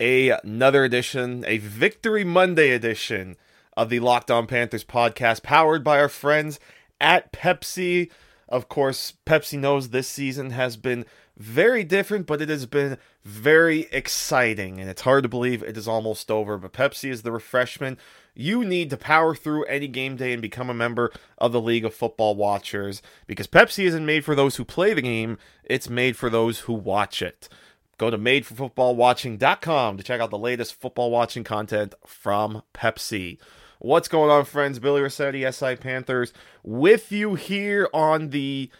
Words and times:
a, 0.00 0.30
another 0.30 0.84
edition, 0.84 1.44
a 1.46 1.58
Victory 1.58 2.24
Monday 2.24 2.70
edition 2.70 3.36
of 3.76 3.90
the 3.90 4.00
Locked 4.00 4.30
On 4.30 4.46
Panthers 4.46 4.84
podcast, 4.84 5.42
powered 5.42 5.84
by 5.84 6.00
our 6.00 6.08
friends 6.08 6.58
at 7.00 7.32
Pepsi. 7.32 8.10
Of 8.48 8.68
course, 8.68 9.14
Pepsi 9.26 9.58
knows 9.58 9.90
this 9.90 10.08
season 10.08 10.50
has 10.50 10.76
been 10.76 11.04
very 11.36 11.84
different, 11.84 12.26
but 12.26 12.42
it 12.42 12.48
has 12.48 12.66
been 12.66 12.98
very 13.24 13.86
exciting, 13.92 14.80
and 14.80 14.90
it's 14.90 15.02
hard 15.02 15.22
to 15.22 15.28
believe 15.28 15.62
it 15.62 15.76
is 15.76 15.86
almost 15.86 16.30
over. 16.30 16.58
But 16.58 16.72
Pepsi 16.72 17.10
is 17.10 17.22
the 17.22 17.32
refreshment 17.32 17.98
you 18.34 18.64
need 18.64 18.88
to 18.90 18.96
power 18.96 19.34
through 19.34 19.64
any 19.64 19.88
game 19.88 20.16
day 20.16 20.32
and 20.32 20.40
become 20.40 20.70
a 20.70 20.74
member 20.74 21.12
of 21.38 21.52
the 21.52 21.60
League 21.60 21.84
of 21.84 21.92
Football 21.92 22.36
Watchers 22.36 23.02
because 23.26 23.48
Pepsi 23.48 23.84
isn't 23.84 24.06
made 24.06 24.24
for 24.24 24.36
those 24.36 24.56
who 24.56 24.64
play 24.64 24.94
the 24.94 25.02
game, 25.02 25.38
it's 25.64 25.90
made 25.90 26.16
for 26.16 26.30
those 26.30 26.60
who 26.60 26.72
watch 26.72 27.20
it. 27.20 27.48
Go 27.98 28.10
to 28.10 28.18
madeforfootballwatching.com 28.18 29.96
to 29.96 30.02
check 30.04 30.20
out 30.20 30.30
the 30.30 30.38
latest 30.38 30.80
football 30.80 31.10
watching 31.10 31.42
content 31.44 31.94
from 32.06 32.62
Pepsi. 32.72 33.38
What's 33.80 34.08
going 34.08 34.30
on, 34.30 34.44
friends? 34.44 34.78
Billy 34.78 35.02
Rossetti, 35.02 35.50
SI 35.50 35.76
Panthers, 35.76 36.32
with 36.62 37.10
you 37.10 37.34
here 37.34 37.88
on 37.92 38.30
the 38.30 38.70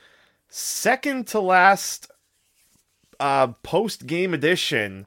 second 0.49 1.27
to 1.29 1.41
last 1.41 2.11
uh, 3.21 3.49
post 3.65 4.07
game 4.07 4.33
edition 4.33 5.07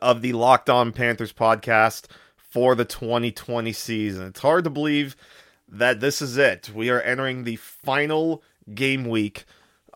of 0.00 0.22
the 0.22 0.32
Locked 0.32 0.68
On 0.68 0.92
Panthers 0.92 1.32
podcast 1.32 2.06
for 2.36 2.74
the 2.74 2.84
2020 2.84 3.72
season. 3.72 4.26
It's 4.26 4.40
hard 4.40 4.64
to 4.64 4.70
believe 4.70 5.16
that 5.68 6.00
this 6.00 6.20
is 6.20 6.36
it. 6.36 6.70
We 6.74 6.90
are 6.90 7.00
entering 7.00 7.44
the 7.44 7.56
final 7.56 8.42
game 8.74 9.08
week 9.08 9.44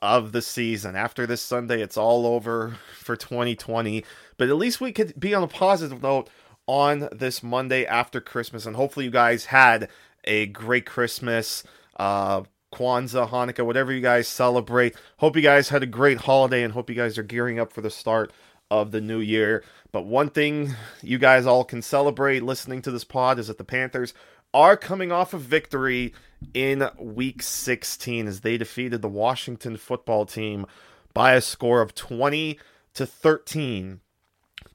of 0.03 0.33
the 0.33 0.43
season. 0.43 0.97
After 0.97 1.27
this 1.27 1.43
Sunday, 1.43 1.83
it's 1.83 1.97
all 1.97 2.27
over 2.27 2.77
for 2.99 3.17
2020. 3.17 4.05
But 4.37 4.49
at 4.49 4.57
least 4.57 4.81
we 4.81 4.93
could 4.93 5.19
be 5.19 5.35
on 5.35 5.43
a 5.43 5.49
positive 5.49 6.03
note 6.03 6.29
on 6.67 7.09
this 7.13 7.43
Monday 7.43 7.87
after 7.87 8.21
Christmas. 8.21 8.67
And 8.67 8.77
hopefully, 8.77 9.07
you 9.07 9.11
guys 9.11 9.47
had 9.47 9.89
a 10.25 10.47
great 10.47 10.87
Christmas, 10.87 11.63
uh, 11.99 12.43
Kwanzaa, 12.75 13.31
Hanukkah, 13.31 13.65
whatever 13.65 13.93
you 13.93 14.01
guys 14.01 14.29
celebrate. 14.29 14.95
Hope 15.19 15.37
you 15.37 15.43
guys 15.43 15.69
had 15.69 15.83
a 15.83 15.87
great 15.87 16.19
holiday 16.19 16.63
and 16.63 16.73
hope 16.73 16.91
you 16.91 16.97
guys 16.97 17.17
are 17.17 17.23
gearing 17.23 17.59
up 17.59 17.73
for 17.73 17.81
the 17.81 17.91
start 17.91 18.33
of 18.71 18.91
the 18.91 19.01
new 19.01 19.21
year. 19.21 19.63
But 19.93 20.07
one 20.07 20.29
thing 20.29 20.75
you 21.03 21.19
guys 21.19 21.47
all 21.47 21.65
can 21.65 21.81
celebrate 21.81 22.43
listening 22.43 22.83
to 22.83 22.91
this 22.91 23.05
pod 23.05 23.39
is 23.39 23.47
that 23.47 23.59
the 23.59 23.65
Panthers 23.65 24.13
are 24.57 24.77
coming 24.77 25.13
off 25.13 25.35
a 25.35 25.39
victory 25.39 26.15
in 26.55 26.89
week 26.99 27.43
16 27.43 28.27
as 28.27 28.41
they 28.41 28.57
defeated 28.57 29.03
the 29.03 29.09
Washington 29.09 29.77
football 29.77 30.25
team 30.25 30.65
by 31.13 31.35
a 31.35 31.43
score 31.43 31.83
of 31.83 31.95
20 31.95 32.59
to 32.95 33.05
13 33.05 34.01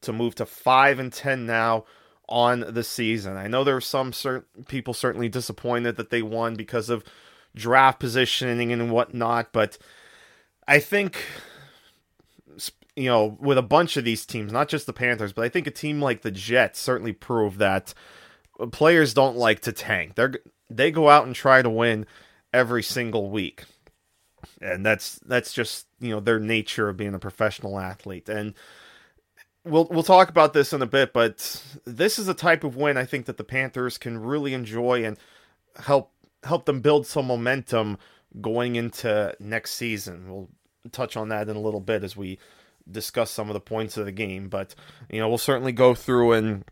to 0.02 0.14
move 0.14 0.36
to 0.36 0.46
5 0.46 1.00
and 1.00 1.12
10 1.12 1.48
now 1.48 1.86
on 2.30 2.64
the 2.70 2.84
season. 2.84 3.38
I 3.38 3.48
know 3.48 3.64
there 3.64 3.76
are 3.76 3.82
some 3.82 4.14
certain 4.14 4.66
people 4.66 4.94
certainly 4.94 5.30
disappointed 5.30 5.96
that 5.96 6.12
they 6.12 6.22
won 6.22 6.54
because 6.54 6.92
of 6.92 7.04
draft 7.56 8.00
positioning 8.00 8.72
and 8.72 8.92
whatnot, 8.92 9.52
but 9.52 9.80
I 10.68 10.78
think 10.78 11.26
you 12.96 13.06
know, 13.06 13.36
with 13.40 13.58
a 13.58 13.64
bunch 13.64 13.98
of 13.98 14.04
these 14.04 14.28
teams, 14.28 14.52
not 14.52 14.68
just 14.68 14.86
the 14.86 14.94
Panthers, 14.94 15.34
but 15.34 15.44
I 15.44 15.50
think 15.50 15.66
a 15.66 15.72
team 15.72 16.00
like 16.00 16.22
the 16.22 16.30
Jets 16.30 16.80
certainly 16.80 17.14
proved 17.14 17.58
that 17.58 17.96
players 18.68 19.14
don't 19.14 19.38
like 19.38 19.62
to 19.62 19.72
tank. 19.72 20.16
They 20.16 20.28
they 20.70 20.92
go 20.92 21.10
out 21.10 21.26
and 21.26 21.36
try 21.36 21.62
to 21.62 21.70
win 21.70 22.06
every 22.54 22.84
single 22.84 23.30
week. 23.30 23.66
And 24.62 24.86
that's 24.86 25.20
that's 25.26 25.54
just, 25.54 25.88
you 26.00 26.10
know, 26.10 26.20
their 26.20 26.40
nature 26.40 26.90
of 26.90 26.98
being 26.98 27.14
a 27.14 27.20
professional 27.20 27.80
athlete. 27.80 28.30
And 28.30 28.54
we'll 29.64 29.88
we'll 29.90 30.04
talk 30.04 30.30
about 30.30 30.54
this 30.54 30.74
in 30.74 30.82
a 30.82 30.88
bit, 30.88 31.14
but 31.14 31.64
this 31.86 32.20
is 32.20 32.28
a 32.28 32.34
type 32.34 32.64
of 32.64 32.76
win 32.76 32.98
I 32.98 33.06
think 33.06 33.26
that 33.26 33.38
the 33.38 33.44
Panthers 33.44 33.98
can 33.98 34.20
really 34.20 34.54
enjoy 34.54 35.04
and 35.04 35.18
help 35.78 36.12
help 36.44 36.66
them 36.66 36.82
build 36.82 37.06
some 37.06 37.28
momentum 37.28 37.98
going 38.40 38.76
into 38.76 39.36
next 39.40 39.72
season. 39.72 40.32
We'll 40.32 40.50
touch 40.92 41.16
on 41.16 41.30
that 41.30 41.50
in 41.50 41.56
a 41.56 41.62
little 41.62 41.80
bit 41.80 42.04
as 42.04 42.18
we 42.18 42.40
discuss 42.90 43.30
some 43.30 43.50
of 43.50 43.54
the 43.54 43.60
points 43.60 43.98
of 43.98 44.06
the 44.06 44.12
game, 44.12 44.50
but 44.50 44.74
you 45.10 45.20
know 45.20 45.30
we'll 45.30 45.38
certainly 45.38 45.72
go 45.72 45.94
through 45.94 46.34
and 46.34 46.66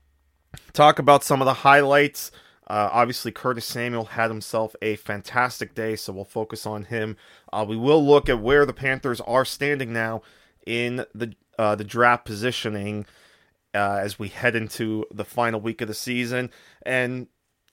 talk 0.73 0.99
about 0.99 1.23
some 1.23 1.41
of 1.41 1.45
the 1.45 1.55
highlights. 1.55 2.31
Uh, 2.67 2.89
obviously, 2.91 3.31
Curtis 3.31 3.65
Samuel 3.65 4.05
had 4.05 4.29
himself 4.29 4.75
a 4.81 4.95
fantastic 4.97 5.73
day, 5.73 5.95
so 5.95 6.13
we'll 6.13 6.25
focus 6.25 6.65
on 6.65 6.85
him. 6.85 7.17
Uh, 7.51 7.65
we 7.67 7.75
will 7.75 8.05
look 8.05 8.29
at 8.29 8.41
where 8.41 8.65
the 8.65 8.73
Panthers 8.73 9.21
are 9.21 9.45
standing 9.45 9.91
now 9.91 10.21
in 10.65 11.05
the 11.15 11.33
uh, 11.57 11.75
the 11.75 11.83
draft 11.83 12.25
positioning 12.25 13.05
uh, 13.73 13.99
as 14.01 14.19
we 14.19 14.29
head 14.29 14.55
into 14.55 15.05
the 15.11 15.25
final 15.25 15.59
week 15.59 15.81
of 15.81 15.87
the 15.87 15.93
season, 15.93 16.51
and 16.83 17.27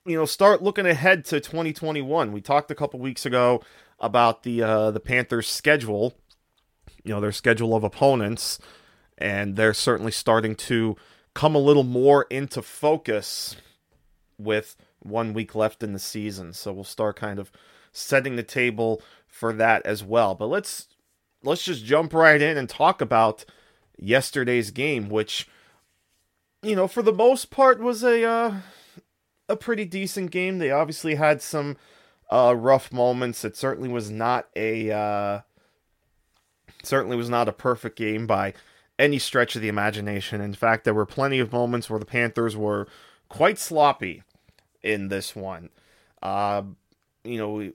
you 0.05 0.17
know 0.17 0.25
start 0.25 0.63
looking 0.63 0.87
ahead 0.87 1.25
to 1.25 1.39
2021. 1.39 2.31
We 2.31 2.41
talked 2.41 2.71
a 2.71 2.75
couple 2.75 2.99
weeks 2.99 3.25
ago 3.25 3.61
about 3.99 4.41
the 4.41 4.63
uh, 4.63 4.91
the 4.91 4.99
Panthers' 4.99 5.47
schedule 5.47 6.15
you 7.07 7.13
know 7.13 7.21
their 7.21 7.31
schedule 7.31 7.75
of 7.75 7.83
opponents, 7.83 8.59
and 9.17 9.55
they're 9.55 9.73
certainly 9.73 10.11
starting 10.11 10.55
to 10.55 10.95
come 11.37 11.53
a 11.53 11.59
little 11.59 11.83
more 11.83 12.25
into 12.31 12.63
focus 12.63 13.55
with 14.39 14.75
one 14.97 15.33
week 15.35 15.53
left 15.53 15.83
in 15.83 15.93
the 15.93 15.99
season. 15.99 16.51
So 16.51 16.73
we'll 16.73 16.83
start 16.83 17.15
kind 17.15 17.37
of 17.37 17.51
setting 17.91 18.35
the 18.35 18.43
table 18.43 19.03
for 19.27 19.53
that 19.53 19.85
as 19.85 20.03
well. 20.03 20.33
But 20.33 20.47
let's 20.47 20.87
let's 21.43 21.63
just 21.63 21.85
jump 21.85 22.11
right 22.11 22.41
in 22.41 22.57
and 22.57 22.67
talk 22.67 23.01
about 23.01 23.45
yesterday's 23.99 24.71
game, 24.71 25.09
which 25.09 25.47
you 26.63 26.75
know 26.75 26.87
for 26.87 27.03
the 27.03 27.13
most 27.13 27.51
part 27.51 27.79
was 27.79 28.03
a 28.03 28.23
uh, 28.23 28.55
a 29.47 29.55
pretty 29.55 29.85
decent 29.85 30.31
game. 30.31 30.57
They 30.57 30.71
obviously 30.71 31.13
had 31.13 31.43
some 31.43 31.77
uh, 32.31 32.55
rough 32.57 32.91
moments. 32.91 33.45
It 33.45 33.55
certainly 33.55 33.89
was 33.89 34.09
not 34.09 34.47
a 34.55 34.89
uh, 34.89 35.41
certainly 36.81 37.15
was 37.15 37.29
not 37.29 37.47
a 37.47 37.53
perfect 37.53 37.95
game 37.95 38.25
by 38.25 38.55
any 38.99 39.19
stretch 39.19 39.55
of 39.55 39.61
the 39.61 39.67
imagination. 39.67 40.41
In 40.41 40.53
fact, 40.53 40.83
there 40.83 40.93
were 40.93 41.05
plenty 41.05 41.39
of 41.39 41.51
moments 41.51 41.89
where 41.89 41.99
the 41.99 42.05
Panthers 42.05 42.55
were 42.55 42.87
quite 43.29 43.59
sloppy 43.59 44.23
in 44.81 45.09
this 45.09 45.35
one. 45.35 45.69
Uh, 46.21 46.63
you 47.23 47.37
know, 47.37 47.51
we, 47.51 47.73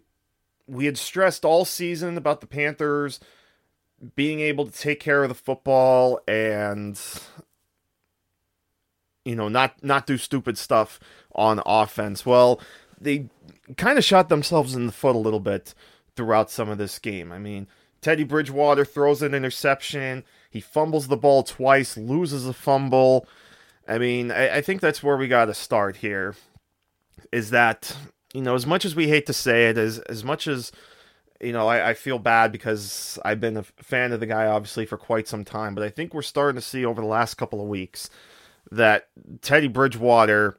we 0.66 0.86
had 0.86 0.98
stressed 0.98 1.44
all 1.44 1.64
season 1.64 2.16
about 2.16 2.40
the 2.40 2.46
Panthers 2.46 3.20
being 4.16 4.40
able 4.40 4.66
to 4.66 4.72
take 4.72 5.00
care 5.00 5.22
of 5.22 5.28
the 5.28 5.34
football 5.34 6.18
and 6.26 7.00
you 9.24 9.36
know 9.36 9.48
not 9.48 9.82
not 9.84 10.06
do 10.06 10.18
stupid 10.18 10.58
stuff 10.58 10.98
on 11.34 11.62
offense. 11.64 12.26
Well, 12.26 12.60
they 13.00 13.28
kind 13.76 13.98
of 13.98 14.04
shot 14.04 14.28
themselves 14.28 14.74
in 14.74 14.86
the 14.86 14.92
foot 14.92 15.16
a 15.16 15.20
little 15.20 15.40
bit 15.40 15.74
throughout 16.16 16.50
some 16.50 16.68
of 16.68 16.78
this 16.78 16.98
game. 16.98 17.32
I 17.32 17.38
mean, 17.38 17.68
Teddy 18.00 18.24
Bridgewater 18.24 18.84
throws 18.84 19.22
an 19.22 19.34
interception. 19.34 20.24
He 20.52 20.60
fumbles 20.60 21.08
the 21.08 21.16
ball 21.16 21.42
twice, 21.42 21.96
loses 21.96 22.46
a 22.46 22.52
fumble. 22.52 23.26
I 23.88 23.98
mean, 23.98 24.30
I, 24.30 24.56
I 24.56 24.60
think 24.60 24.80
that's 24.80 25.02
where 25.02 25.16
we 25.16 25.28
got 25.28 25.46
to 25.46 25.54
start 25.54 25.96
here. 25.96 26.34
Is 27.32 27.50
that, 27.50 27.96
you 28.34 28.42
know, 28.42 28.54
as 28.54 28.66
much 28.66 28.84
as 28.84 28.94
we 28.94 29.08
hate 29.08 29.26
to 29.26 29.32
say 29.32 29.68
it, 29.68 29.78
as, 29.78 29.98
as 30.00 30.22
much 30.22 30.46
as, 30.46 30.70
you 31.40 31.52
know, 31.52 31.66
I, 31.68 31.90
I 31.90 31.94
feel 31.94 32.18
bad 32.18 32.52
because 32.52 33.18
I've 33.24 33.40
been 33.40 33.56
a 33.56 33.62
fan 33.62 34.12
of 34.12 34.20
the 34.20 34.26
guy, 34.26 34.46
obviously, 34.46 34.86
for 34.86 34.98
quite 34.98 35.26
some 35.26 35.44
time, 35.44 35.74
but 35.74 35.84
I 35.84 35.88
think 35.88 36.12
we're 36.12 36.22
starting 36.22 36.60
to 36.60 36.66
see 36.66 36.84
over 36.84 37.00
the 37.00 37.06
last 37.06 37.34
couple 37.34 37.60
of 37.60 37.68
weeks 37.68 38.10
that 38.70 39.08
Teddy 39.40 39.68
Bridgewater 39.68 40.58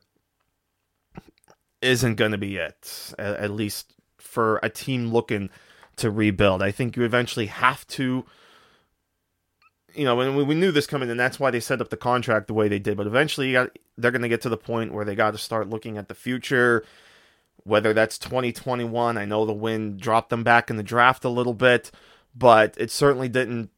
isn't 1.82 2.16
going 2.16 2.32
to 2.32 2.38
be 2.38 2.58
it, 2.58 3.14
at, 3.20 3.36
at 3.36 3.52
least 3.52 3.94
for 4.18 4.60
a 4.64 4.70
team 4.70 5.12
looking– 5.12 5.50
to 5.98 6.10
rebuild. 6.10 6.62
I 6.62 6.72
think 6.72 6.96
you 6.96 7.04
eventually 7.04 7.48
have 7.48 7.86
to 7.88 8.26
you 9.96 10.06
know, 10.06 10.20
and 10.22 10.36
we 10.36 10.56
knew 10.56 10.72
this 10.72 10.88
coming, 10.88 11.10
and 11.10 11.20
that's 11.20 11.40
why 11.40 11.52
they 11.52 11.60
set 11.60 11.82
up 11.82 11.90
the 11.90 11.98
contract 11.98 12.48
the 12.48 12.54
way 12.54 12.68
they 12.68 12.80
did. 12.80 12.98
But 12.98 13.08
eventually, 13.08 13.54
got, 13.54 13.78
they're 13.98 14.12
going 14.12 14.22
to 14.22 14.30
get 14.30 14.42
to 14.42 14.50
the 14.50 14.58
point 14.58 14.94
where 14.94 15.06
they 15.06 15.16
got 15.16 15.32
to 15.32 15.38
start 15.38 15.70
looking 15.70 15.98
at 15.98 16.08
the 16.08 16.16
future, 16.16 16.84
whether 17.64 17.94
that's 17.94 18.18
2021. 18.18 19.18
I 19.18 19.26
know 19.26 19.46
the 19.46 19.54
wind 19.54 20.00
dropped 20.00 20.30
them 20.30 20.44
back 20.44 20.70
in 20.70 20.78
the 20.78 20.84
draft 20.84 21.26
a 21.26 21.30
little 21.30 21.54
bit, 21.54 21.92
but 22.36 22.76
it 22.78 22.92
certainly 22.92 23.30
didn't 23.30 23.70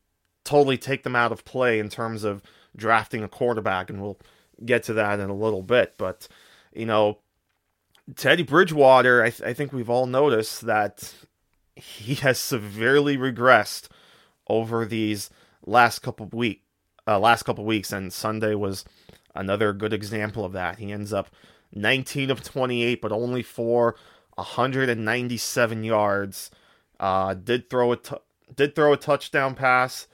totally 0.43 0.77
take 0.77 1.03
them 1.03 1.15
out 1.15 1.31
of 1.31 1.43
play 1.45 1.79
in 1.79 1.89
terms 1.89 2.23
of 2.23 2.41
drafting 2.75 3.23
a 3.23 3.27
quarterback. 3.27 3.89
And 3.89 4.01
we'll 4.01 4.17
get 4.63 4.83
to 4.83 4.93
that 4.93 5.19
in 5.19 5.29
a 5.29 5.35
little 5.35 5.63
bit. 5.63 5.95
But, 5.97 6.27
you 6.73 6.85
know, 6.85 7.19
Teddy 8.15 8.43
Bridgewater, 8.43 9.23
I, 9.23 9.29
th- 9.31 9.49
I 9.49 9.53
think 9.53 9.73
we've 9.73 9.89
all 9.89 10.05
noticed 10.05 10.61
that 10.65 11.13
he 11.75 12.15
has 12.15 12.39
severely 12.39 13.17
regressed 13.17 13.89
over 14.47 14.85
these 14.85 15.29
last 15.65 15.99
couple 15.99 16.27
week, 16.31 16.63
uh, 17.07 17.19
last 17.19 17.43
couple 17.43 17.65
weeks, 17.65 17.91
and 17.91 18.11
Sunday 18.11 18.55
was 18.55 18.85
another 19.33 19.73
good 19.73 19.93
example 19.93 20.45
of 20.45 20.53
that. 20.53 20.79
He 20.79 20.91
ends 20.91 21.13
up 21.13 21.29
19 21.73 22.31
of 22.31 22.43
28, 22.43 23.01
but 23.01 23.11
only 23.11 23.43
for 23.43 23.95
197 24.35 25.83
yards. 25.83 26.51
Uh, 26.99 27.33
did 27.33 27.69
throw 27.69 27.91
a 27.91 27.97
t- 27.97 28.15
did 28.55 28.75
throw 28.75 28.93
a 28.93 28.97
touchdown 28.97 29.55
pass, 29.55 30.07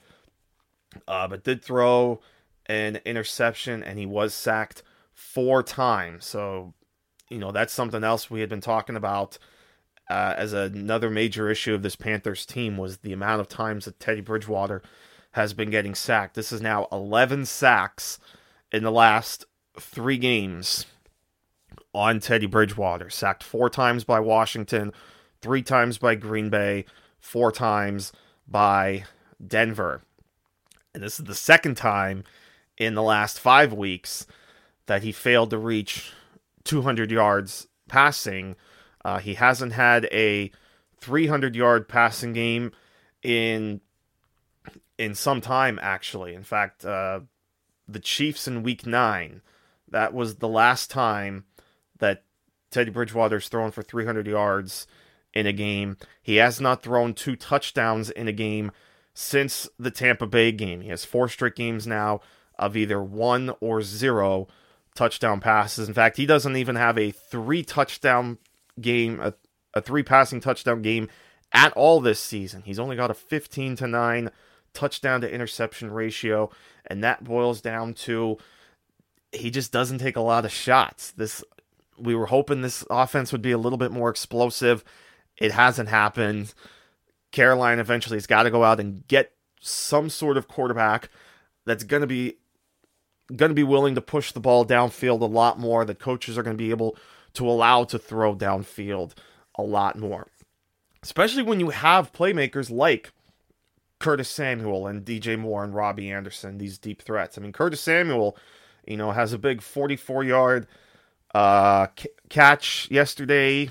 uh, 1.06 1.28
but 1.28 1.44
did 1.44 1.62
throw 1.62 2.20
an 2.66 3.00
interception, 3.04 3.82
and 3.82 3.98
he 3.98 4.06
was 4.06 4.34
sacked 4.34 4.82
four 5.14 5.62
times. 5.62 6.24
So, 6.24 6.74
you 7.28 7.38
know, 7.38 7.52
that's 7.52 7.72
something 7.72 8.02
else 8.02 8.30
we 8.30 8.40
had 8.40 8.48
been 8.48 8.60
talking 8.60 8.96
about 8.96 9.38
uh, 10.10 10.34
as 10.36 10.52
another 10.52 11.10
major 11.10 11.48
issue 11.50 11.74
of 11.74 11.82
this 11.82 11.96
Panthers 11.96 12.44
team 12.44 12.76
was 12.76 12.98
the 12.98 13.12
amount 13.12 13.40
of 13.40 13.48
times 13.48 13.84
that 13.84 14.00
Teddy 14.00 14.20
Bridgewater 14.20 14.82
has 15.32 15.54
been 15.54 15.70
getting 15.70 15.94
sacked. 15.94 16.34
This 16.34 16.52
is 16.52 16.60
now 16.60 16.88
11 16.92 17.46
sacks 17.46 18.18
in 18.70 18.82
the 18.82 18.92
last 18.92 19.44
three 19.78 20.18
games 20.18 20.86
on 21.94 22.20
Teddy 22.20 22.46
Bridgewater. 22.46 23.10
Sacked 23.10 23.42
four 23.42 23.68
times 23.68 24.04
by 24.04 24.20
Washington, 24.20 24.92
three 25.40 25.62
times 25.62 25.98
by 25.98 26.14
Green 26.14 26.48
Bay, 26.48 26.84
four 27.20 27.52
times 27.52 28.12
by 28.46 29.04
Denver. 29.44 30.02
And 30.94 31.02
this 31.02 31.18
is 31.18 31.24
the 31.24 31.34
second 31.34 31.76
time 31.76 32.24
in 32.76 32.94
the 32.94 33.02
last 33.02 33.40
five 33.40 33.72
weeks 33.72 34.26
that 34.86 35.02
he 35.02 35.12
failed 35.12 35.50
to 35.50 35.58
reach 35.58 36.12
200 36.64 37.10
yards 37.10 37.68
passing. 37.88 38.56
Uh, 39.04 39.18
he 39.18 39.34
hasn't 39.34 39.72
had 39.72 40.06
a 40.12 40.50
300 40.98 41.56
yard 41.56 41.88
passing 41.88 42.32
game 42.32 42.72
in 43.22 43.80
in 45.02 45.16
some 45.16 45.40
time, 45.40 45.80
actually. 45.82 46.32
In 46.32 46.44
fact, 46.44 46.84
uh, 46.84 47.20
the 47.88 47.98
Chiefs 47.98 48.46
in 48.46 48.62
Week 48.62 48.86
Nine, 48.86 49.42
that 49.88 50.14
was 50.14 50.36
the 50.36 50.48
last 50.48 50.90
time 50.90 51.44
that 51.98 52.22
Teddy 52.70 52.92
Bridgewater's 52.92 53.48
thrown 53.48 53.72
for 53.72 53.82
300 53.82 54.28
yards 54.28 54.86
in 55.34 55.44
a 55.44 55.52
game. 55.52 55.96
He 56.22 56.36
has 56.36 56.60
not 56.60 56.84
thrown 56.84 57.14
two 57.14 57.34
touchdowns 57.34 58.10
in 58.10 58.28
a 58.28 58.32
game 58.32 58.70
since 59.12 59.68
the 59.76 59.90
Tampa 59.90 60.28
Bay 60.28 60.52
game. 60.52 60.82
He 60.82 60.90
has 60.90 61.04
four 61.04 61.28
straight 61.28 61.56
games 61.56 61.84
now 61.84 62.20
of 62.56 62.76
either 62.76 63.02
one 63.02 63.52
or 63.60 63.82
zero 63.82 64.46
touchdown 64.94 65.40
passes. 65.40 65.88
In 65.88 65.94
fact, 65.94 66.16
he 66.16 66.26
doesn't 66.26 66.56
even 66.56 66.76
have 66.76 66.96
a 66.96 67.10
three 67.10 67.64
touchdown 67.64 68.38
game, 68.80 69.18
a, 69.20 69.34
a 69.74 69.80
three 69.80 70.04
passing 70.04 70.40
touchdown 70.40 70.80
game 70.80 71.08
at 71.52 71.72
all 71.72 72.00
this 72.00 72.20
season. 72.20 72.62
He's 72.64 72.78
only 72.78 72.94
got 72.94 73.10
a 73.10 73.14
15 73.14 73.74
to 73.76 73.88
9 73.88 74.30
touchdown 74.74 75.20
to 75.20 75.32
interception 75.32 75.90
ratio, 75.90 76.50
and 76.86 77.02
that 77.04 77.24
boils 77.24 77.60
down 77.60 77.94
to 77.94 78.38
he 79.32 79.50
just 79.50 79.72
doesn't 79.72 79.98
take 79.98 80.16
a 80.16 80.20
lot 80.20 80.44
of 80.44 80.52
shots. 80.52 81.10
This 81.12 81.42
we 81.98 82.14
were 82.14 82.26
hoping 82.26 82.62
this 82.62 82.84
offense 82.90 83.32
would 83.32 83.42
be 83.42 83.52
a 83.52 83.58
little 83.58 83.78
bit 83.78 83.92
more 83.92 84.10
explosive. 84.10 84.84
It 85.38 85.52
hasn't 85.52 85.88
happened. 85.88 86.54
Carolina 87.30 87.80
eventually 87.80 88.16
has 88.16 88.26
got 88.26 88.42
to 88.42 88.50
go 88.50 88.64
out 88.64 88.80
and 88.80 89.06
get 89.08 89.32
some 89.60 90.10
sort 90.10 90.36
of 90.36 90.48
quarterback 90.48 91.08
that's 91.64 91.84
going 91.84 92.02
to 92.02 92.06
be 92.06 92.36
going 93.34 93.50
to 93.50 93.54
be 93.54 93.62
willing 93.62 93.94
to 93.94 94.00
push 94.00 94.32
the 94.32 94.40
ball 94.40 94.66
downfield 94.66 95.20
a 95.20 95.26
lot 95.26 95.58
more 95.58 95.84
that 95.84 95.98
coaches 95.98 96.36
are 96.36 96.42
going 96.42 96.56
to 96.56 96.62
be 96.62 96.70
able 96.70 96.96
to 97.32 97.48
allow 97.48 97.84
to 97.84 97.98
throw 97.98 98.34
downfield 98.34 99.12
a 99.54 99.62
lot 99.62 99.98
more. 99.98 100.26
Especially 101.02 101.42
when 101.42 101.58
you 101.58 101.70
have 101.70 102.12
playmakers 102.12 102.70
like 102.70 103.12
Curtis 104.02 104.28
Samuel 104.28 104.88
and 104.88 105.04
DJ 105.04 105.38
Moore 105.38 105.62
and 105.62 105.72
Robbie 105.72 106.10
Anderson, 106.10 106.58
these 106.58 106.76
deep 106.76 107.00
threats. 107.02 107.38
I 107.38 107.40
mean, 107.40 107.52
Curtis 107.52 107.80
Samuel, 107.80 108.36
you 108.84 108.96
know, 108.96 109.12
has 109.12 109.32
a 109.32 109.38
big 109.38 109.62
44 109.62 110.24
yard 110.24 110.66
uh, 111.36 111.86
c- 111.96 112.08
catch 112.28 112.90
yesterday 112.90 113.70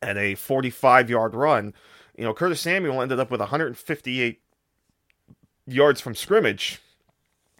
and 0.00 0.18
a 0.18 0.36
45 0.36 1.10
yard 1.10 1.34
run. 1.34 1.74
You 2.16 2.22
know, 2.22 2.32
Curtis 2.32 2.60
Samuel 2.60 3.02
ended 3.02 3.18
up 3.18 3.32
with 3.32 3.40
158 3.40 4.40
yards 5.66 6.00
from 6.00 6.14
scrimmage 6.14 6.80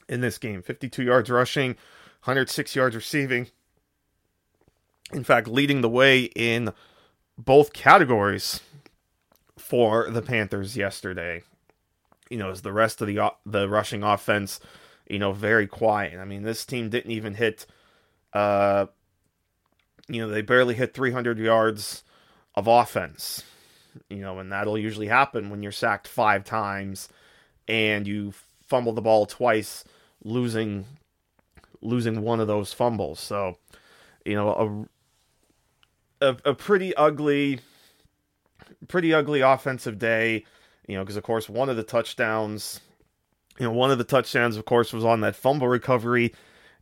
in 0.09 0.21
this 0.21 0.39
game 0.39 0.63
52 0.63 1.03
yards 1.03 1.29
rushing, 1.29 1.71
106 2.23 2.77
yards 2.77 2.95
receiving. 2.95 3.49
In 5.13 5.25
fact, 5.25 5.49
leading 5.49 5.81
the 5.81 5.89
way 5.89 6.31
in 6.37 6.73
both 7.37 7.73
categories 7.73 8.61
for 9.59 10.09
the 10.09 10.23
Panthers 10.23 10.77
yesterday. 10.77 11.43
You 12.35 12.41
know, 12.41 12.51
as 12.51 12.63
the 12.63 12.73
rest 12.73 13.01
of 13.01 13.07
the 13.07 13.33
the 13.47 13.69
rushing 13.69 14.03
offense, 14.03 14.59
you 15.09 15.21
know, 15.21 15.31
very 15.31 15.69
quiet. 15.69 16.19
I 16.19 16.25
mean, 16.25 16.43
this 16.43 16.65
team 16.65 16.91
didn't 16.91 17.13
even 17.13 17.35
hit 17.35 17.65
uh 18.33 18.87
you 20.09 20.21
know, 20.21 20.29
they 20.29 20.43
barely 20.43 20.75
hit 20.75 20.95
300 20.95 21.39
yards 21.39 22.03
of 22.57 22.67
offense. 22.67 23.45
You 24.11 24.23
know, 24.23 24.41
and 24.41 24.51
that'll 24.51 24.77
usually 24.77 25.07
happen 25.07 25.49
when 25.49 25.63
you're 25.63 25.71
sacked 25.71 26.09
5 26.09 26.43
times 26.43 27.09
and 27.69 28.05
you 28.05 28.35
fumble 28.67 28.95
the 28.95 29.01
ball 29.01 29.27
twice, 29.27 29.85
losing 30.25 30.87
losing 31.83 32.21
one 32.21 32.41
of 32.41 32.49
those 32.49 32.73
fumbles. 32.73 33.21
So, 33.21 33.59
you 34.27 34.35
know, 34.35 34.89
a 36.21 36.31
a, 36.31 36.37
a 36.47 36.55
pretty 36.55 36.97
ugly 36.97 37.61
pretty 38.89 39.15
ugly 39.15 39.41
offensive 39.41 40.01
day, 40.01 40.45
you 40.87 40.97
know, 40.97 41.03
because 41.03 41.17
of 41.17 41.23
course 41.23 41.49
one 41.49 41.69
of 41.69 41.77
the 41.77 41.83
touchdowns, 41.83 42.81
you 43.59 43.67
know, 43.67 43.73
one 43.73 43.91
of 43.91 43.99
the 43.99 44.05
touchdowns 44.05 44.57
of 44.57 44.65
course 44.65 44.93
was 44.93 45.05
on 45.05 45.21
that 45.21 45.37
fumble 45.37 45.69
recovery 45.69 46.35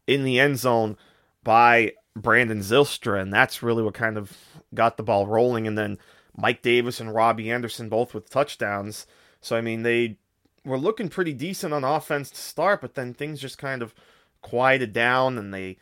in 0.06 0.24
the 0.24 0.40
end 0.40 0.58
zone 0.58 0.96
by 1.42 1.92
Brandon 2.14 2.60
Zylstra, 2.60 3.20
and 3.20 3.32
that's 3.32 3.62
really 3.62 3.82
what 3.82 3.94
kind 3.94 4.18
of 4.18 4.36
got 4.74 4.96
the 4.96 5.02
ball 5.02 5.26
rolling. 5.26 5.66
And 5.66 5.78
then 5.78 5.98
Mike 6.36 6.62
Davis 6.62 7.00
and 7.00 7.14
Robbie 7.14 7.50
Anderson 7.50 7.88
both 7.88 8.14
with 8.14 8.30
touchdowns. 8.30 9.06
So 9.40 9.56
I 9.56 9.60
mean, 9.60 9.82
they 9.82 10.18
were 10.64 10.78
looking 10.78 11.08
pretty 11.08 11.32
decent 11.32 11.74
on 11.74 11.84
offense 11.84 12.30
to 12.30 12.40
start, 12.40 12.80
but 12.80 12.94
then 12.94 13.14
things 13.14 13.40
just 13.40 13.58
kind 13.58 13.82
of 13.82 13.94
quieted 14.42 14.92
down, 14.92 15.38
and 15.38 15.52
they 15.52 15.78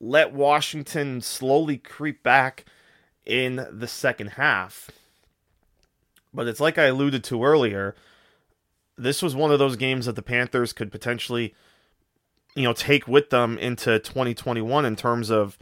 let 0.00 0.32
Washington 0.32 1.20
slowly 1.20 1.76
creep 1.78 2.22
back 2.22 2.64
in 3.24 3.66
the 3.70 3.88
second 3.88 4.28
half. 4.28 4.90
But 6.36 6.46
it's 6.46 6.60
like 6.60 6.78
I 6.78 6.84
alluded 6.84 7.24
to 7.24 7.42
earlier. 7.42 7.96
This 8.96 9.22
was 9.22 9.34
one 9.34 9.50
of 9.50 9.58
those 9.58 9.76
games 9.76 10.06
that 10.06 10.14
the 10.14 10.22
Panthers 10.22 10.72
could 10.72 10.92
potentially 10.92 11.54
you 12.54 12.62
know 12.62 12.72
take 12.72 13.08
with 13.08 13.30
them 13.30 13.58
into 13.58 13.98
2021 13.98 14.84
in 14.84 14.96
terms 14.96 15.30
of 15.30 15.58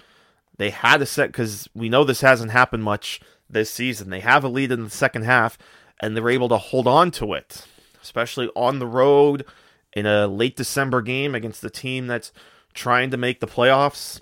they 0.56 0.70
had 0.70 1.00
a 1.00 1.06
set 1.06 1.28
because 1.28 1.68
we 1.74 1.88
know 1.88 2.04
this 2.04 2.20
hasn't 2.20 2.52
happened 2.52 2.84
much 2.84 3.20
this 3.48 3.70
season. 3.70 4.10
They 4.10 4.20
have 4.20 4.44
a 4.44 4.48
lead 4.48 4.72
in 4.72 4.84
the 4.84 4.90
second 4.90 5.22
half 5.22 5.56
and 6.00 6.16
they're 6.16 6.30
able 6.30 6.48
to 6.48 6.56
hold 6.56 6.86
on 6.86 7.10
to 7.12 7.34
it, 7.34 7.66
especially 8.02 8.48
on 8.54 8.78
the 8.78 8.86
road 8.86 9.44
in 9.92 10.06
a 10.06 10.26
late 10.26 10.56
December 10.56 11.02
game 11.02 11.34
against 11.34 11.62
the 11.62 11.70
team 11.70 12.06
that's 12.06 12.32
trying 12.72 13.10
to 13.10 13.16
make 13.16 13.40
the 13.40 13.46
playoffs. 13.46 14.20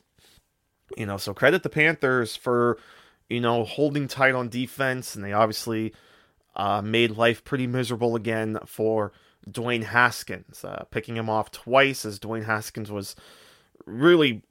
You 0.97 1.07
know, 1.07 1.17
so 1.17 1.33
credit 1.33 1.63
the 1.63 1.71
Panthers 1.71 2.37
for 2.37 2.79
you 3.29 3.41
know 3.41 3.65
holding 3.65 4.09
tight 4.09 4.35
on 4.35 4.49
defense, 4.49 5.15
and 5.15 5.25
they 5.25 5.33
obviously 5.33 5.95
uh, 6.57 6.83
made 6.83 7.13
life 7.13 7.45
pretty 7.45 7.67
miserable 7.67 8.17
again 8.17 8.59
for 8.67 9.13
Dwayne 9.49 9.85
Haskins, 9.85 10.65
uh, 10.65 10.85
picking 10.91 11.17
him 11.17 11.29
off 11.29 11.51
twice 11.51 12.05
as 12.05 12.19
Dwayne 12.19 12.45
Haskins 12.45 12.91
was 12.91 13.17
really 13.87 14.43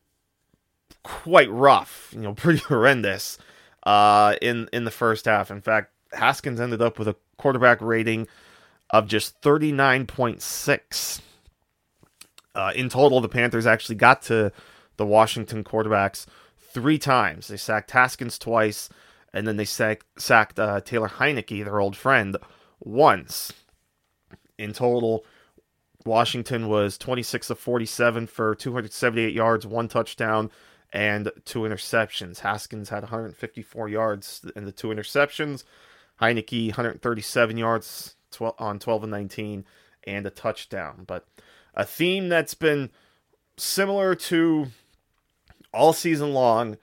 quite 1.04 1.50
rough, 1.50 2.12
you 2.14 2.22
know, 2.22 2.34
pretty 2.36 2.60
horrendous 2.60 3.38
uh, 3.84 4.36
in 4.42 4.70
in 4.74 4.84
the 4.86 4.92
first 4.92 5.26
half. 5.26 5.52
In 5.52 5.62
fact, 5.62 5.92
Haskins 6.14 6.60
ended 6.60 6.82
up 6.82 7.00
with 7.00 7.08
a 7.08 7.16
quarterback 7.38 7.82
rating 7.82 8.28
of 8.90 9.08
just 9.08 9.42
39.6. 9.42 11.22
Uh, 12.54 12.74
in 12.76 12.90
total, 12.90 13.22
the 13.22 13.30
Panthers 13.30 13.66
actually 13.66 13.96
got 13.96 14.22
to 14.24 14.52
the 14.98 15.06
Washington 15.06 15.64
quarterbacks 15.64 16.26
three 16.58 16.98
times. 16.98 17.48
They 17.48 17.58
sacked 17.58 17.92
Haskins 17.92 18.38
twice, 18.38 18.90
and 19.34 19.48
then 19.48 19.58
they 19.58 19.66
sack, 19.66 20.04
sacked 20.18 20.60
uh, 20.60 20.82
Taylor 20.82 21.08
Heinicke, 21.08 21.64
their 21.64 21.80
old 21.80 21.96
friend, 21.96 22.38
once 22.80 23.54
in 24.58 24.74
total. 24.74 25.26
Washington 26.06 26.68
was 26.68 26.98
26 26.98 27.52
of 27.52 27.60
47 27.60 28.28
for 28.28 28.56
278 28.56 29.34
yards, 29.34 29.68
one 29.68 29.88
touchdown, 29.88 30.50
and 30.92 31.32
two 31.46 31.60
interceptions. 31.60 32.40
Haskins 32.40 32.90
had 32.90 33.04
154 33.04 33.88
yards 33.88 34.46
in 34.56 34.66
the 34.66 34.72
two 34.72 34.88
interceptions. 34.88 35.64
Heinicke 36.22 36.68
137 36.68 37.58
yards 37.58 38.16
on 38.58 38.80
12 38.80 39.04
and 39.04 39.12
19 39.12 39.66
and 40.06 40.26
a 40.26 40.30
touchdown. 40.30 41.04
But 41.06 41.28
a 41.76 41.86
theme 41.86 42.30
that's 42.30 42.54
been 42.54 42.90
similar 43.58 44.16
to 44.16 44.68
all 45.74 45.94
season 45.94 46.34
long, 46.34 46.78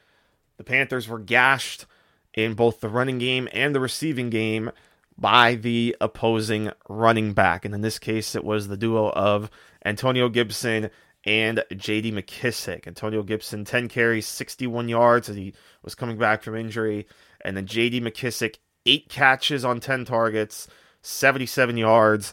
the 0.57 0.65
Panthers 0.65 1.09
were 1.09 1.19
gashed 1.19 1.87
in 2.35 2.55
both 2.55 2.81
the 2.81 2.89
running 2.89 3.19
game 3.19 3.49
and 3.53 3.75
the 3.75 3.81
receiving 3.81 4.31
game 4.31 4.71
by 5.17 5.57
the 5.57 5.97
opposing 6.01 6.71
running 6.89 7.33
back. 7.33 7.65
And 7.65 7.75
in 7.75 7.81
this 7.81 7.99
case, 7.99 8.35
it 8.35 8.45
was 8.45 8.69
the 8.69 8.77
duo 8.77 9.11
of 9.11 9.51
Antonio 9.85 10.29
Gibson 10.29 10.91
and 11.25 11.65
JD 11.73 12.13
McKissic. 12.13 12.87
Antonio 12.87 13.23
Gibson, 13.23 13.65
10 13.65 13.89
carries, 13.89 14.27
61 14.27 14.89
yards 14.89 15.29
as 15.29 15.37
he 15.37 15.55
was 15.83 15.95
coming 15.95 16.19
back 16.19 16.43
from 16.43 16.57
injury. 16.57 17.07
And 17.41 17.57
then 17.57 17.67
JD 17.67 18.03
McKissic, 18.03 18.57
eight 18.87 19.09
catches 19.09 19.65
on 19.65 19.81
10 19.81 20.05
targets, 20.05 20.69
77 21.03 21.77
yards, 21.77 22.33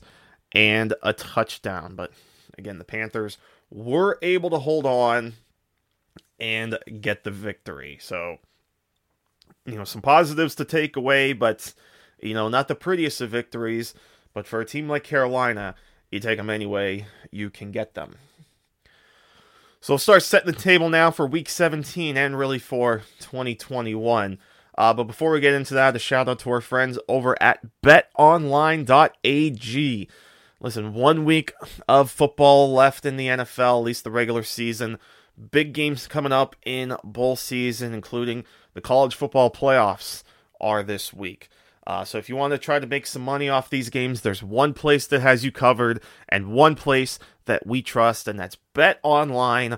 and 0.51 0.93
a 1.01 1.13
touchdown. 1.13 1.95
But 1.95 2.11
again, 2.57 2.77
the 2.77 2.85
Panthers 2.85 3.37
were 3.71 4.19
able 4.21 4.51
to 4.51 4.59
hold 4.59 4.85
on 4.85 5.33
and 6.39 6.77
get 7.01 7.23
the 7.23 7.31
victory. 7.31 7.97
So, 8.01 8.37
you 9.65 9.75
know, 9.75 9.83
some 9.83 10.01
positives 10.01 10.55
to 10.55 10.65
take 10.65 10.95
away, 10.95 11.33
but, 11.33 11.73
you 12.21 12.33
know, 12.33 12.47
not 12.47 12.67
the 12.67 12.75
prettiest 12.75 13.21
of 13.21 13.29
victories. 13.29 13.93
But 14.33 14.45
for 14.45 14.59
a 14.59 14.65
team 14.65 14.89
like 14.89 15.03
Carolina, 15.03 15.75
you 16.11 16.19
take 16.19 16.37
them 16.37 16.49
anyway 16.49 17.05
you 17.35 17.49
can 17.49 17.71
get 17.71 17.93
them. 17.93 18.15
So 19.81 19.93
we'll 19.93 19.99
start 19.99 20.23
setting 20.23 20.51
the 20.51 20.57
table 20.57 20.89
now 20.89 21.11
for 21.11 21.27
week 21.27 21.47
17 21.49 22.17
and 22.17 22.37
really 22.39 22.57
for 22.57 23.03
2021. 23.19 24.39
Uh, 24.77 24.93
but 24.93 25.03
before 25.03 25.31
we 25.31 25.39
get 25.39 25.53
into 25.53 25.73
that, 25.75 25.95
a 25.95 25.99
shout 25.99 26.27
out 26.27 26.39
to 26.39 26.49
our 26.49 26.61
friends 26.61 26.97
over 27.07 27.41
at 27.41 27.59
betonline.ag. 27.83 28.89
Listen, 30.59 30.93
one 30.93 31.25
week 31.25 31.53
of 31.87 32.09
football 32.09 32.73
left 32.73 33.05
in 33.05 33.17
the 33.17 33.27
NFL, 33.27 33.79
at 33.79 33.83
least 33.85 34.03
the 34.03 34.11
regular 34.11 34.41
season. 34.41 34.97
Big 35.51 35.73
games 35.73 36.07
coming 36.07 36.31
up 36.31 36.55
in 36.65 36.95
bowl 37.03 37.35
season, 37.35 37.93
including 37.93 38.43
the 38.75 38.81
college 38.81 39.15
football 39.15 39.49
playoffs, 39.49 40.21
are 40.61 40.83
this 40.83 41.11
week. 41.13 41.49
Uh, 41.87 42.03
so 42.03 42.17
if 42.17 42.27
you 42.29 42.35
want 42.35 42.51
to 42.51 42.57
try 42.57 42.79
to 42.79 42.87
make 42.87 43.05
some 43.05 43.21
money 43.21 43.47
off 43.47 43.69
these 43.69 43.89
games, 43.89 44.21
there's 44.21 44.41
one 44.41 44.73
place 44.73 45.05
that 45.07 45.21
has 45.21 45.45
you 45.45 45.51
covered 45.51 46.01
and 46.27 46.51
one 46.51 46.73
place 46.75 47.19
that 47.45 47.67
we 47.67 47.81
trust, 47.81 48.27
and 48.27 48.39
that's 48.39 48.57
betonline.ag. 48.73 49.77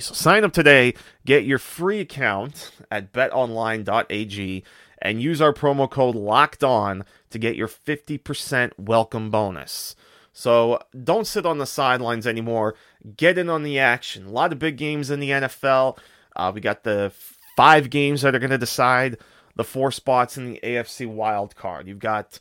So 0.00 0.14
sign 0.14 0.44
up 0.44 0.52
today, 0.52 0.94
get 1.24 1.44
your 1.44 1.58
free 1.58 2.00
account 2.00 2.70
at 2.90 3.12
betonline.ag, 3.12 4.64
and 5.00 5.22
use 5.22 5.40
our 5.40 5.54
promo 5.54 5.90
code 5.90 6.16
LOCKED 6.16 6.64
ON 6.64 7.04
to 7.30 7.38
get 7.38 7.56
your 7.56 7.68
50% 7.68 8.72
welcome 8.76 9.30
bonus. 9.30 9.96
So 10.32 10.80
don't 11.02 11.26
sit 11.26 11.46
on 11.46 11.56
the 11.58 11.66
sidelines 11.66 12.26
anymore. 12.26 12.74
Get 13.16 13.38
in 13.38 13.48
on 13.48 13.62
the 13.62 13.78
action. 13.78 14.26
A 14.26 14.30
lot 14.30 14.52
of 14.52 14.58
big 14.58 14.76
games 14.76 15.10
in 15.10 15.20
the 15.20 15.30
NFL. 15.30 15.98
Uh, 16.36 16.52
we 16.54 16.60
got 16.60 16.84
the 16.84 17.10
five 17.58 17.90
games 17.90 18.22
that 18.22 18.36
are 18.36 18.38
going 18.38 18.50
to 18.50 18.56
decide 18.56 19.18
the 19.56 19.64
four 19.64 19.90
spots 19.90 20.38
in 20.38 20.52
the 20.52 20.60
AFC 20.62 21.08
wild 21.08 21.56
card. 21.56 21.88
You've 21.88 21.98
got, 21.98 22.38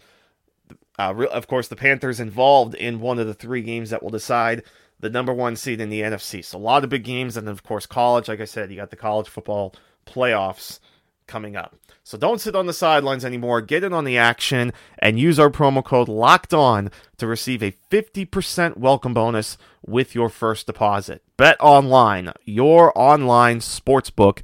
uh, 1.00 1.25
of 1.31 1.47
course, 1.47 1.69
the 1.69 1.75
Panthers 1.75 2.19
involved 2.19 2.75
in 2.75 3.00
one 3.00 3.17
of 3.17 3.25
the 3.25 3.33
three 3.33 3.63
games 3.63 3.89
that 3.89 4.03
will 4.03 4.12
decide 4.12 4.62
the 5.00 5.09
number 5.09 5.33
one 5.33 5.55
seed 5.55 5.81
in 5.81 5.89
the 5.89 6.01
NFC. 6.01 6.45
So 6.45 6.59
a 6.59 6.59
lot 6.59 6.83
of 6.83 6.91
big 6.91 7.03
games, 7.03 7.36
and 7.36 7.50
of 7.50 7.63
course, 7.63 7.88
college. 7.88 8.27
Like 8.27 8.41
I 8.41 8.45
said, 8.45 8.69
you 8.69 8.77
got 8.77 8.91
the 8.91 8.95
college 8.95 9.27
football 9.27 9.74
playoffs 10.05 10.79
coming 11.25 11.55
up. 11.55 11.75
So 12.03 12.15
don't 12.15 12.39
sit 12.39 12.55
on 12.55 12.67
the 12.67 12.71
sidelines 12.74 13.25
anymore. 13.25 13.62
Get 13.62 13.83
in 13.83 13.93
on 13.93 14.05
the 14.05 14.19
action 14.19 14.71
and 15.00 15.19
use 15.19 15.39
our 15.39 15.50
promo 15.50 15.83
code 15.83 16.09
LOCKED 16.09 16.53
ON 16.53 16.91
to 17.17 17.25
receive 17.25 17.63
a 17.63 17.75
50% 17.89 18.77
welcome 18.77 19.15
bonus 19.15 19.57
with 19.83 20.13
your 20.13 20.29
first 20.29 20.67
deposit. 20.67 21.24
Bet 21.38 21.57
online, 21.59 22.33
your 22.45 22.95
online 22.95 23.62
sportsbook 23.62 24.43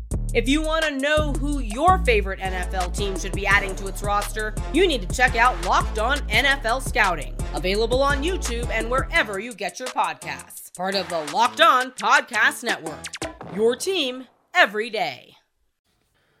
If 0.33 0.47
you 0.47 0.61
want 0.61 0.85
to 0.85 0.97
know 0.97 1.33
who 1.33 1.59
your 1.59 1.97
favorite 2.05 2.39
NFL 2.39 2.95
team 2.95 3.19
should 3.19 3.33
be 3.33 3.45
adding 3.45 3.75
to 3.75 3.87
its 3.87 4.01
roster, 4.01 4.55
you 4.71 4.87
need 4.87 5.01
to 5.01 5.13
check 5.13 5.35
out 5.35 5.65
Locked 5.65 5.99
On 5.99 6.19
NFL 6.29 6.87
Scouting, 6.87 7.35
available 7.53 8.01
on 8.01 8.23
YouTube 8.23 8.69
and 8.69 8.89
wherever 8.89 9.39
you 9.39 9.53
get 9.53 9.77
your 9.77 9.89
podcasts. 9.89 10.73
Part 10.73 10.95
of 10.95 11.09
the 11.09 11.19
Locked 11.33 11.59
On 11.59 11.91
Podcast 11.91 12.63
Network. 12.63 13.07
Your 13.53 13.75
team 13.75 14.27
every 14.53 14.89
day. 14.89 15.35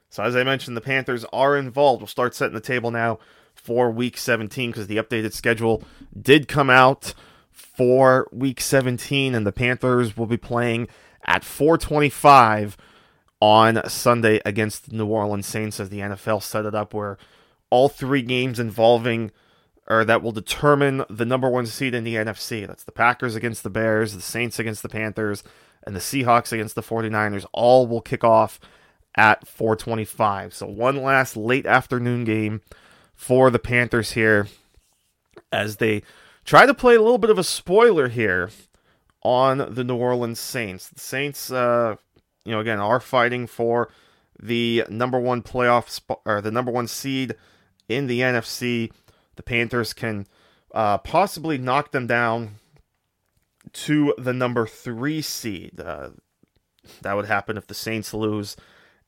So, 0.09 0.23
as 0.23 0.37
I 0.37 0.43
mentioned, 0.45 0.77
the 0.77 0.81
Panthers 0.81 1.25
are 1.33 1.57
involved. 1.57 2.01
We'll 2.01 2.07
start 2.07 2.33
setting 2.33 2.55
the 2.55 2.61
table 2.61 2.91
now 2.91 3.19
for 3.55 3.91
week 3.91 4.17
17 4.17 4.71
because 4.71 4.87
the 4.87 4.97
updated 4.97 5.33
schedule 5.33 5.83
did 6.17 6.47
come 6.47 6.69
out 6.69 7.13
for 7.51 8.29
week 8.31 8.61
17, 8.61 9.35
and 9.35 9.45
the 9.45 9.51
Panthers 9.51 10.15
will 10.15 10.27
be 10.27 10.37
playing 10.37 10.87
at 11.25 11.43
425 11.43 12.77
on 13.41 13.81
Sunday 13.89 14.39
against 14.45 14.89
the 14.89 14.95
New 14.95 15.07
Orleans 15.07 15.47
Saints 15.47 15.79
as 15.79 15.89
the 15.89 15.99
NFL 15.99 16.43
set 16.43 16.65
it 16.65 16.75
up 16.75 16.93
where 16.93 17.17
all 17.69 17.89
three 17.89 18.21
games 18.21 18.59
involving 18.59 19.31
or 19.87 20.05
that 20.05 20.21
will 20.21 20.31
determine 20.31 21.03
the 21.09 21.25
number 21.25 21.49
one 21.49 21.65
seed 21.65 21.93
in 21.93 22.03
the 22.03 22.15
NFC. 22.15 22.65
That's 22.65 22.83
the 22.83 22.93
Packers 22.93 23.35
against 23.35 23.63
the 23.63 23.69
Bears, 23.69 24.13
the 24.13 24.21
Saints 24.21 24.59
against 24.59 24.83
the 24.83 24.89
Panthers, 24.89 25.43
and 25.83 25.95
the 25.95 25.99
Seahawks 25.99 26.53
against 26.53 26.75
the 26.75 26.83
49ers. 26.83 27.45
All 27.51 27.87
will 27.87 27.99
kick 27.99 28.23
off 28.23 28.59
at 29.15 29.45
425. 29.47 30.53
So 30.53 30.67
one 30.67 31.01
last 31.01 31.35
late 31.35 31.65
afternoon 31.65 32.23
game 32.23 32.61
for 33.15 33.49
the 33.49 33.59
Panthers 33.59 34.11
here 34.11 34.47
as 35.51 35.77
they 35.77 36.03
try 36.45 36.65
to 36.65 36.73
play 36.73 36.95
a 36.95 37.01
little 37.01 37.17
bit 37.17 37.29
of 37.29 37.39
a 37.39 37.43
spoiler 37.43 38.07
here 38.07 38.49
on 39.23 39.73
the 39.73 39.83
New 39.83 39.97
Orleans 39.97 40.39
Saints. 40.39 40.87
The 40.89 40.99
Saints 40.99 41.51
uh, 41.51 41.97
you 42.45 42.51
know, 42.51 42.59
again, 42.59 42.79
are 42.79 42.99
fighting 42.99 43.47
for 43.47 43.89
the 44.41 44.83
number 44.89 45.19
one 45.19 45.41
playoff 45.41 45.89
spot 45.89 46.21
or 46.25 46.41
the 46.41 46.51
number 46.51 46.71
one 46.71 46.87
seed 46.87 47.35
in 47.87 48.07
the 48.07 48.21
NFC. 48.21 48.91
The 49.35 49.43
Panthers 49.43 49.93
can 49.93 50.27
uh, 50.73 50.97
possibly 50.99 51.57
knock 51.57 51.91
them 51.91 52.07
down 52.07 52.55
to 53.73 54.13
the 54.17 54.33
number 54.33 54.65
three 54.65 55.21
seed. 55.21 55.79
Uh, 55.79 56.11
that 57.01 57.15
would 57.15 57.25
happen 57.25 57.57
if 57.57 57.67
the 57.67 57.73
Saints 57.73 58.13
lose 58.13 58.55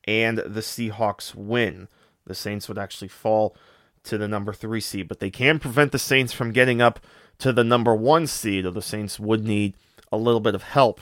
and 0.05 0.37
the 0.37 0.61
Seahawks 0.61 1.33
win. 1.33 1.87
The 2.25 2.35
Saints 2.35 2.67
would 2.67 2.77
actually 2.77 3.07
fall 3.07 3.55
to 4.03 4.17
the 4.17 4.27
number 4.27 4.53
three 4.53 4.81
seed, 4.81 5.07
but 5.07 5.19
they 5.19 5.31
can 5.31 5.59
prevent 5.59 5.91
the 5.91 5.99
Saints 5.99 6.33
from 6.33 6.51
getting 6.51 6.81
up 6.81 6.99
to 7.39 7.51
the 7.51 7.63
number 7.63 7.95
one 7.95 8.27
seed, 8.27 8.65
or 8.65 8.71
the 8.71 8.81
Saints 8.81 9.19
would 9.19 9.43
need 9.43 9.73
a 10.11 10.17
little 10.17 10.39
bit 10.39 10.55
of 10.55 10.63
help 10.63 11.01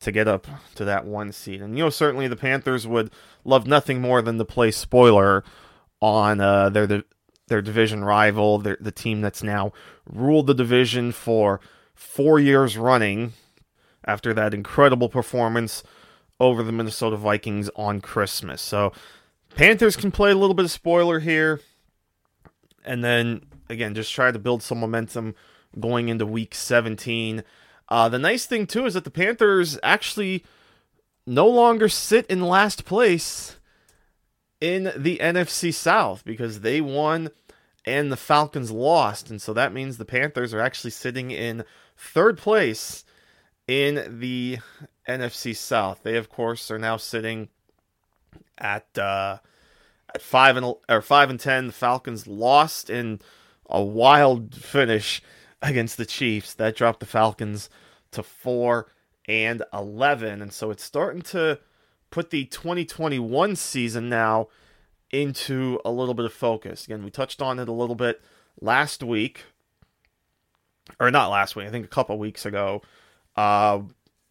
to 0.00 0.12
get 0.12 0.28
up 0.28 0.46
to 0.74 0.84
that 0.84 1.04
one 1.04 1.32
seed. 1.32 1.60
And 1.60 1.76
you 1.76 1.84
know, 1.84 1.90
certainly 1.90 2.28
the 2.28 2.36
Panthers 2.36 2.86
would 2.86 3.10
love 3.44 3.66
nothing 3.66 4.00
more 4.00 4.22
than 4.22 4.38
to 4.38 4.44
play 4.44 4.70
spoiler 4.70 5.44
on 6.00 6.40
uh, 6.40 6.68
their 6.70 7.04
their 7.48 7.62
division 7.62 8.04
rival, 8.04 8.58
their, 8.58 8.76
the 8.80 8.92
team 8.92 9.20
that's 9.20 9.42
now 9.42 9.72
ruled 10.06 10.46
the 10.46 10.54
division 10.54 11.12
for 11.12 11.60
four 11.94 12.38
years 12.38 12.76
running 12.76 13.32
after 14.04 14.32
that 14.34 14.54
incredible 14.54 15.08
performance 15.08 15.82
over 16.38 16.62
the 16.62 16.72
Minnesota 16.72 17.16
Vikings 17.16 17.68
on 17.74 18.00
Christmas. 18.00 18.62
So 18.62 18.92
Panthers 19.56 19.96
can 19.96 20.12
play 20.12 20.30
a 20.30 20.36
little 20.36 20.54
bit 20.54 20.64
of 20.64 20.70
spoiler 20.70 21.18
here, 21.18 21.60
and 22.84 23.02
then 23.02 23.42
again 23.68 23.94
just 23.94 24.12
try 24.12 24.30
to 24.30 24.38
build 24.38 24.62
some 24.62 24.78
momentum 24.78 25.34
going 25.78 26.08
into 26.08 26.24
Week 26.24 26.54
17 26.54 27.42
uh, 27.88 28.08
the 28.08 28.18
nice 28.18 28.46
thing 28.46 28.66
too 28.66 28.86
is 28.86 28.94
that 28.94 29.04
the 29.04 29.10
Panthers 29.10 29.78
actually 29.82 30.44
no 31.26 31.46
longer 31.46 31.88
sit 31.88 32.26
in 32.26 32.40
last 32.40 32.84
place 32.84 33.56
in 34.60 34.92
the 34.96 35.18
NFC 35.18 35.72
South 35.72 36.24
because 36.24 36.60
they 36.60 36.80
won 36.80 37.30
and 37.84 38.12
the 38.12 38.16
Falcons 38.16 38.70
lost, 38.70 39.30
and 39.30 39.40
so 39.40 39.54
that 39.54 39.72
means 39.72 39.96
the 39.96 40.04
Panthers 40.04 40.52
are 40.52 40.60
actually 40.60 40.90
sitting 40.90 41.30
in 41.30 41.64
third 41.96 42.36
place 42.36 43.04
in 43.66 44.18
the 44.20 44.58
NFC 45.08 45.56
South. 45.56 46.02
They 46.02 46.16
of 46.16 46.28
course 46.28 46.70
are 46.70 46.78
now 46.78 46.98
sitting 46.98 47.48
at 48.58 48.86
uh, 48.98 49.38
at 50.14 50.20
five 50.20 50.56
and 50.56 50.74
or 50.88 51.00
five 51.00 51.30
and 51.30 51.40
ten. 51.40 51.68
The 51.68 51.72
Falcons 51.72 52.26
lost 52.26 52.90
in 52.90 53.20
a 53.70 53.82
wild 53.82 54.54
finish 54.54 55.22
against 55.62 55.96
the 55.96 56.06
Chiefs. 56.06 56.54
That 56.54 56.76
dropped 56.76 57.00
the 57.00 57.06
Falcons 57.06 57.68
to 58.12 58.22
4 58.22 58.90
and 59.28 59.62
11. 59.72 60.42
And 60.42 60.52
so 60.52 60.70
it's 60.70 60.84
starting 60.84 61.22
to 61.22 61.58
put 62.10 62.30
the 62.30 62.46
2021 62.46 63.56
season 63.56 64.08
now 64.08 64.48
into 65.10 65.80
a 65.84 65.90
little 65.90 66.14
bit 66.14 66.26
of 66.26 66.32
focus. 66.32 66.84
Again, 66.84 67.04
we 67.04 67.10
touched 67.10 67.40
on 67.40 67.58
it 67.58 67.68
a 67.68 67.72
little 67.72 67.94
bit 67.94 68.20
last 68.60 69.02
week, 69.02 69.44
or 70.98 71.10
not 71.10 71.30
last 71.30 71.56
week, 71.56 71.66
I 71.66 71.70
think 71.70 71.84
a 71.84 71.88
couple 71.88 72.18
weeks 72.18 72.44
ago, 72.44 72.82
uh, 73.36 73.80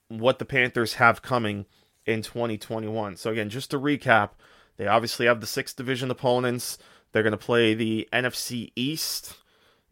what 0.10 0.40
the 0.40 0.46
Panthers 0.46 0.96
have 0.96 1.22
coming 1.22 1.66
in 2.06 2.22
2021. 2.22 3.18
So, 3.18 3.32
again, 3.32 3.50
just 3.50 3.72
to 3.72 3.80
recap, 3.80 4.32
they 4.78 4.88
obviously 4.88 5.26
have 5.26 5.42
the 5.42 5.48
six 5.48 5.74
division 5.74 6.12
opponents. 6.12 6.78
They're 7.12 7.24
going 7.24 7.32
to 7.32 7.38
play 7.38 7.74
the 7.74 8.08
NFC 8.14 8.72
East 8.76 9.38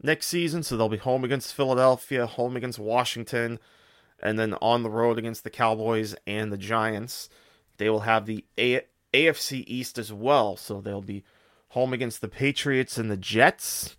next 0.02 0.26
season, 0.26 0.62
so 0.62 0.76
they'll 0.76 0.88
be 0.88 0.96
home 0.96 1.24
against 1.24 1.54
Philadelphia, 1.54 2.26
home 2.26 2.56
against 2.56 2.78
Washington, 2.78 3.58
and 4.20 4.38
then 4.38 4.54
on 4.60 4.82
the 4.82 4.90
road 4.90 5.18
against 5.18 5.44
the 5.44 5.50
Cowboys 5.50 6.14
and 6.26 6.52
the 6.52 6.58
Giants. 6.58 7.28
They 7.78 7.90
will 7.90 8.00
have 8.00 8.26
the 8.26 8.44
A- 8.58 8.86
AFC 9.12 9.64
East 9.66 9.98
as 9.98 10.12
well, 10.12 10.56
so 10.56 10.80
they'll 10.80 11.02
be 11.02 11.24
home 11.68 11.92
against 11.92 12.20
the 12.20 12.28
Patriots 12.28 12.96
and 12.98 13.10
the 13.10 13.16
Jets, 13.16 13.96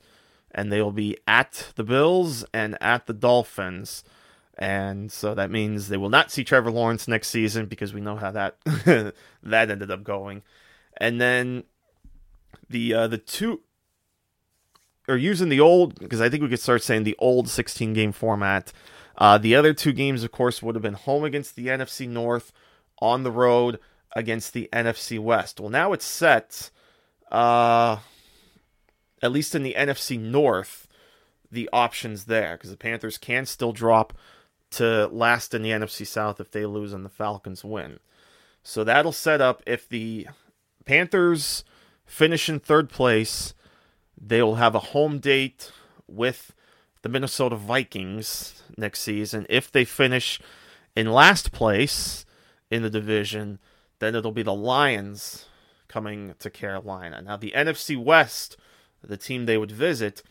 and 0.51 0.72
they 0.72 0.82
will 0.82 0.92
be 0.92 1.18
at 1.27 1.72
the 1.75 1.84
Bills 1.84 2.46
and 2.54 2.77
at 2.82 3.06
the 3.06 3.13
Dolphins. 3.13 4.04
And 4.58 5.12
so 5.12 5.36
that 5.36 5.51
means 5.51 5.88
they 5.88 5.98
will 5.98 6.10
not 6.10 6.32
see 6.32 6.44
Trevor 6.44 6.72
Lawrence 6.72 7.08
next 7.08 7.30
season 7.30 7.68
because 7.68 7.94
we 7.94 8.01
know 8.01 8.16
how 8.16 8.32
that 8.32 8.58
that 9.44 9.70
ended 9.72 9.92
up 9.92 10.04
going. 10.04 10.42
And 11.00 11.22
then 11.22 11.63
the 12.68 12.94
uh, 12.94 13.08
the 13.08 13.20
two 13.20 13.62
or 15.08 15.18
using 15.18 15.50
the 15.50 15.60
old 15.60 16.00
because 16.00 16.22
I 16.22 16.30
think 16.30 16.44
we 16.44 16.50
could 16.50 16.60
start 16.60 16.84
saying 16.84 17.04
the 17.04 17.16
old 17.20 17.50
16 17.50 17.94
game 17.94 18.12
format. 18.12 18.72
Uh, 19.18 19.38
the 19.38 19.56
other 19.56 19.74
two 19.74 19.94
games, 19.94 20.24
of 20.24 20.32
course, 20.32 20.62
would 20.62 20.76
have 20.76 20.82
been 20.84 20.94
home 20.94 21.24
against 21.24 21.56
the 21.56 21.68
NFC 21.68 22.08
North, 22.08 22.52
on 23.00 23.24
the 23.24 23.32
road 23.32 23.80
against 24.16 24.54
the 24.54 24.70
NFC 24.74 25.20
West. 25.20 25.60
Well, 25.60 25.70
now 25.70 25.94
it's 25.94 26.06
set, 26.06 26.70
uh, 27.32 27.98
at 29.22 29.32
least 29.32 29.56
in 29.56 29.64
the 29.64 29.76
NFC 29.78 30.20
North, 30.20 30.88
the 31.52 31.70
options 31.72 32.26
there 32.26 32.58
because 32.58 32.72
the 32.72 32.78
Panthers 32.78 33.18
can 33.18 33.46
still 33.46 33.72
drop 33.72 34.14
to 34.72 35.08
last 35.08 35.54
in 35.54 35.62
the 35.62 35.70
NFC 35.70 36.06
South 36.06 36.42
if 36.42 36.52
they 36.52 36.66
lose 36.66 36.94
and 36.94 37.06
the 37.06 37.10
Falcons 37.10 37.64
win. 37.64 38.00
So 38.64 38.84
that'll 38.84 39.14
set 39.14 39.40
up 39.40 39.64
if 39.66 39.88
the 39.88 40.28
Panthers 40.86 41.64
finish 42.06 42.50
in 42.50 42.60
third 42.60 42.90
place, 42.90 43.54
they 44.19 44.41
will 44.41 44.55
have 44.55 44.75
a 44.75 44.79
home 44.79 45.19
date 45.19 45.71
with 46.07 46.53
the 47.01 47.09
Minnesota 47.09 47.55
Vikings 47.55 48.63
next 48.77 49.01
season. 49.01 49.45
If 49.50 49.71
they 49.71 49.86
finish 49.86 50.39
in 50.95 51.12
last 51.12 51.51
place 51.51 52.25
in 52.71 52.81
the 52.81 52.89
division, 52.89 53.59
then 54.00 54.15
it'll 54.15 54.31
be 54.31 54.43
the 54.43 54.53
Lions 54.53 55.45
coming 55.88 56.36
to 56.39 56.50
Carolina. 56.50 57.21
Now, 57.21 57.38
the 57.38 57.53
NFC 57.55 58.01
West, 58.01 58.57
the 59.01 59.17
team 59.17 59.45
they 59.45 59.57
would 59.57 59.71
visit, 59.71 60.24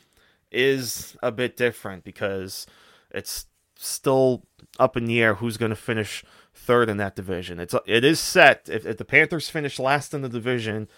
is 0.50 1.16
a 1.22 1.32
bit 1.32 1.56
different 1.56 2.04
because 2.04 2.66
it's 3.10 3.46
still 3.76 4.44
up 4.78 4.96
in 4.96 5.06
the 5.06 5.22
air 5.22 5.34
who's 5.34 5.56
going 5.56 5.70
to 5.70 5.76
finish 5.76 6.24
third 6.54 6.88
in 6.88 6.96
that 6.96 7.16
division. 7.16 7.60
It's 7.60 7.74
it 7.86 8.04
is 8.04 8.18
set 8.20 8.68
if, 8.70 8.86
if 8.86 8.96
the 8.96 9.04
Panthers 9.04 9.48
finish 9.48 9.78
last 9.78 10.14
in 10.14 10.22
the 10.22 10.28
division, 10.28 10.88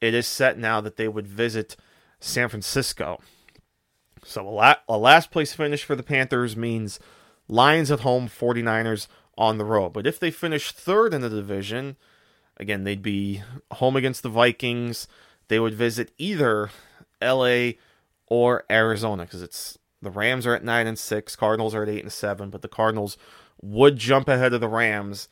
it 0.00 0.14
is 0.14 0.26
set 0.26 0.58
now 0.58 0.80
that 0.80 0.96
they 0.96 1.08
would 1.08 1.26
visit 1.26 1.76
San 2.20 2.48
Francisco. 2.48 3.20
So 4.24 4.46
a, 4.46 4.50
la- 4.50 4.74
a 4.88 4.98
last 4.98 5.30
place 5.30 5.52
finish 5.52 5.84
for 5.84 5.96
the 5.96 6.02
Panthers 6.02 6.56
means 6.56 6.98
Lions 7.48 7.90
at 7.90 8.00
home, 8.00 8.28
49ers 8.28 9.06
on 9.36 9.58
the 9.58 9.64
road. 9.64 9.92
But 9.92 10.06
if 10.06 10.18
they 10.18 10.30
finish 10.30 10.72
third 10.72 11.14
in 11.14 11.20
the 11.20 11.30
division, 11.30 11.96
again, 12.56 12.84
they'd 12.84 13.02
be 13.02 13.42
home 13.72 13.96
against 13.96 14.22
the 14.22 14.28
Vikings. 14.28 15.08
They 15.48 15.60
would 15.60 15.74
visit 15.74 16.12
either 16.18 16.70
LA 17.22 17.70
or 18.26 18.64
Arizona 18.70 19.24
because 19.24 19.42
it's 19.42 19.78
the 20.02 20.10
Rams 20.10 20.46
are 20.46 20.54
at 20.54 20.64
9 20.64 20.86
and 20.86 20.98
6, 20.98 21.36
Cardinals 21.36 21.74
are 21.74 21.82
at 21.82 21.88
8 21.88 22.02
and 22.02 22.12
7, 22.12 22.50
but 22.50 22.62
the 22.62 22.68
Cardinals 22.68 23.16
would 23.60 23.96
jump 23.96 24.28
ahead 24.28 24.52
of 24.52 24.60
the 24.60 24.68
Rams 24.68 25.28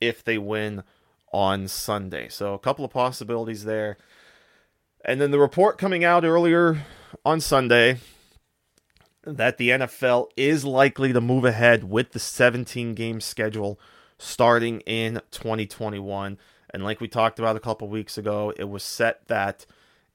if 0.00 0.24
they 0.24 0.38
win 0.38 0.82
on 1.32 1.68
Sunday. 1.68 2.28
So 2.28 2.54
a 2.54 2.58
couple 2.58 2.84
of 2.84 2.90
possibilities 2.90 3.64
there. 3.64 3.98
And 5.06 5.20
then 5.20 5.30
the 5.30 5.38
report 5.38 5.78
coming 5.78 6.02
out 6.02 6.24
earlier 6.24 6.84
on 7.24 7.40
Sunday 7.40 7.98
that 9.22 9.56
the 9.56 9.70
NFL 9.70 10.26
is 10.36 10.64
likely 10.64 11.12
to 11.12 11.20
move 11.20 11.44
ahead 11.44 11.84
with 11.84 12.10
the 12.10 12.18
17 12.18 12.94
game 12.94 13.20
schedule 13.20 13.78
starting 14.18 14.80
in 14.80 15.20
2021. 15.30 16.38
And 16.70 16.82
like 16.82 17.00
we 17.00 17.06
talked 17.06 17.38
about 17.38 17.54
a 17.54 17.60
couple 17.60 17.88
weeks 17.88 18.18
ago, 18.18 18.52
it 18.56 18.68
was 18.68 18.82
set 18.82 19.28
that 19.28 19.64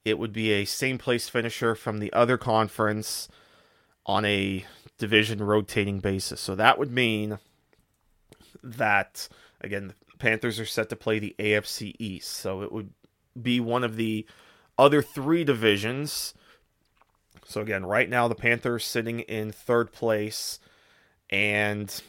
it 0.03 0.19
would 0.19 0.33
be 0.33 0.51
a 0.51 0.65
same 0.65 0.97
place 0.97 1.29
finisher 1.29 1.73
from 1.73 1.99
the 1.99 2.11
other 2.11 2.37
conference 2.37 3.29
on 4.05 4.25
a 4.25 4.65
division 4.97 5.41
rotating 5.41 6.01
basis. 6.01 6.41
So 6.41 6.53
that 6.55 6.77
would 6.77 6.91
mean 6.91 7.39
that, 8.61 9.29
again, 9.61 9.87
the 9.87 10.17
Panthers 10.17 10.59
are 10.59 10.65
set 10.65 10.89
to 10.89 10.97
play 10.97 11.17
the 11.19 11.33
AFC 11.39 11.95
East. 11.97 12.29
So 12.29 12.61
it 12.61 12.73
would 12.73 12.89
be 13.41 13.61
one 13.61 13.85
of 13.85 13.95
the 13.95 14.25
other 14.77 15.01
three 15.01 15.43
divisions 15.43 16.33
so 17.51 17.61
again, 17.61 17.85
right 17.85 18.09
now 18.09 18.27
the 18.27 18.35
Panthers 18.35 18.85
sitting 18.85 19.19
in 19.21 19.51
third 19.51 19.91
place, 19.91 20.59
and 21.29 22.01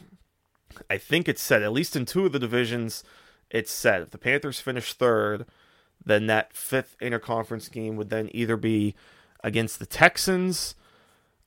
I 0.89 0.97
think 0.97 1.27
it's 1.27 1.41
set 1.41 1.61
at 1.61 1.73
least 1.73 1.97
in 1.97 2.05
two 2.05 2.25
of 2.25 2.31
the 2.31 2.39
divisions. 2.39 3.03
It's 3.49 3.71
set. 3.71 4.01
If 4.01 4.11
the 4.11 4.17
Panthers 4.17 4.61
finish 4.61 4.93
third, 4.93 5.45
then 6.03 6.27
that 6.27 6.53
fifth 6.53 6.95
interconference 7.01 7.69
game 7.69 7.97
would 7.97 8.09
then 8.09 8.29
either 8.31 8.55
be 8.55 8.95
against 9.43 9.79
the 9.79 9.85
Texans, 9.85 10.75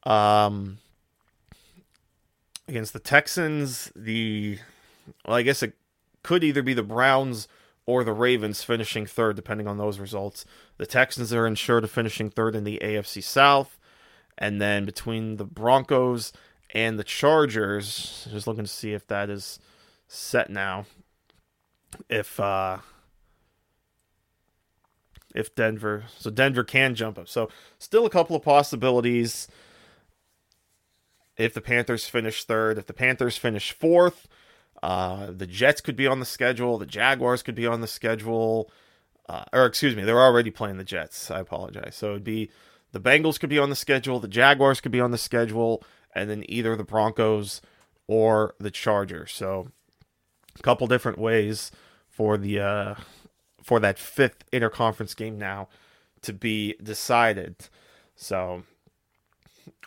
um, 0.04 0.78
against 2.68 2.92
the 2.92 2.98
Texans, 2.98 3.90
the 3.96 4.58
well, 5.24 5.36
I 5.36 5.42
guess 5.42 5.62
it 5.62 5.72
could 6.22 6.44
either 6.44 6.62
be 6.62 6.74
the 6.74 6.82
Browns 6.82 7.48
or 7.86 8.02
the 8.02 8.12
Ravens 8.12 8.62
finishing 8.62 9.06
third, 9.06 9.36
depending 9.36 9.68
on 9.68 9.78
those 9.78 9.98
results. 9.98 10.44
The 10.76 10.86
Texans 10.86 11.32
are 11.32 11.46
insured 11.46 11.84
of 11.84 11.90
finishing 11.90 12.30
third 12.30 12.56
in 12.56 12.64
the 12.64 12.80
AFC 12.82 13.22
South. 13.22 13.78
And 14.36 14.60
then 14.60 14.84
between 14.84 15.36
the 15.36 15.44
Broncos 15.44 16.32
and 16.74 16.98
the 16.98 17.04
Chargers, 17.04 18.28
just 18.30 18.46
looking 18.46 18.64
to 18.64 18.70
see 18.70 18.92
if 18.92 19.06
that 19.06 19.30
is 19.30 19.58
set 20.08 20.50
now. 20.50 20.86
If 22.10 22.38
uh 22.38 22.78
if 25.34 25.54
Denver 25.54 26.04
so 26.18 26.30
Denver 26.30 26.64
can 26.64 26.94
jump 26.94 27.18
up. 27.18 27.28
So 27.28 27.48
still 27.78 28.04
a 28.04 28.10
couple 28.10 28.36
of 28.36 28.42
possibilities 28.42 29.48
if 31.36 31.54
the 31.54 31.60
Panthers 31.60 32.08
finish 32.08 32.44
third, 32.44 32.78
if 32.78 32.86
the 32.86 32.94
Panthers 32.94 33.36
finish 33.36 33.72
fourth, 33.72 34.26
uh, 34.82 35.30
the 35.30 35.46
Jets 35.46 35.80
could 35.80 35.96
be 35.96 36.06
on 36.06 36.20
the 36.20 36.26
schedule, 36.26 36.78
the 36.78 36.86
Jaguars 36.86 37.42
could 37.42 37.54
be 37.54 37.66
on 37.66 37.80
the 37.80 37.86
schedule, 37.86 38.70
uh, 39.28 39.44
or 39.52 39.66
excuse 39.66 39.96
me, 39.96 40.04
they're 40.04 40.20
already 40.20 40.50
playing 40.50 40.78
the 40.78 40.84
Jets. 40.84 41.30
I 41.30 41.40
apologize. 41.40 41.96
So 41.96 42.10
it'd 42.10 42.24
be 42.24 42.50
the 42.92 43.00
Bengals 43.00 43.38
could 43.40 43.50
be 43.50 43.58
on 43.58 43.70
the 43.70 43.76
schedule, 43.76 44.20
the 44.20 44.28
Jaguars 44.28 44.80
could 44.80 44.92
be 44.92 45.00
on 45.00 45.10
the 45.10 45.18
schedule, 45.18 45.82
and 46.14 46.30
then 46.30 46.44
either 46.48 46.76
the 46.76 46.84
Broncos 46.84 47.60
or 48.06 48.54
the 48.58 48.70
Chargers. 48.70 49.32
So 49.32 49.68
a 50.58 50.62
couple 50.62 50.86
different 50.86 51.18
ways 51.18 51.70
for 52.08 52.38
the 52.38 52.60
uh, 52.60 52.94
for 53.62 53.80
that 53.80 53.98
fifth 53.98 54.48
interconference 54.52 55.16
game 55.16 55.38
now 55.38 55.68
to 56.22 56.32
be 56.32 56.74
decided. 56.82 57.68
So 58.14 58.62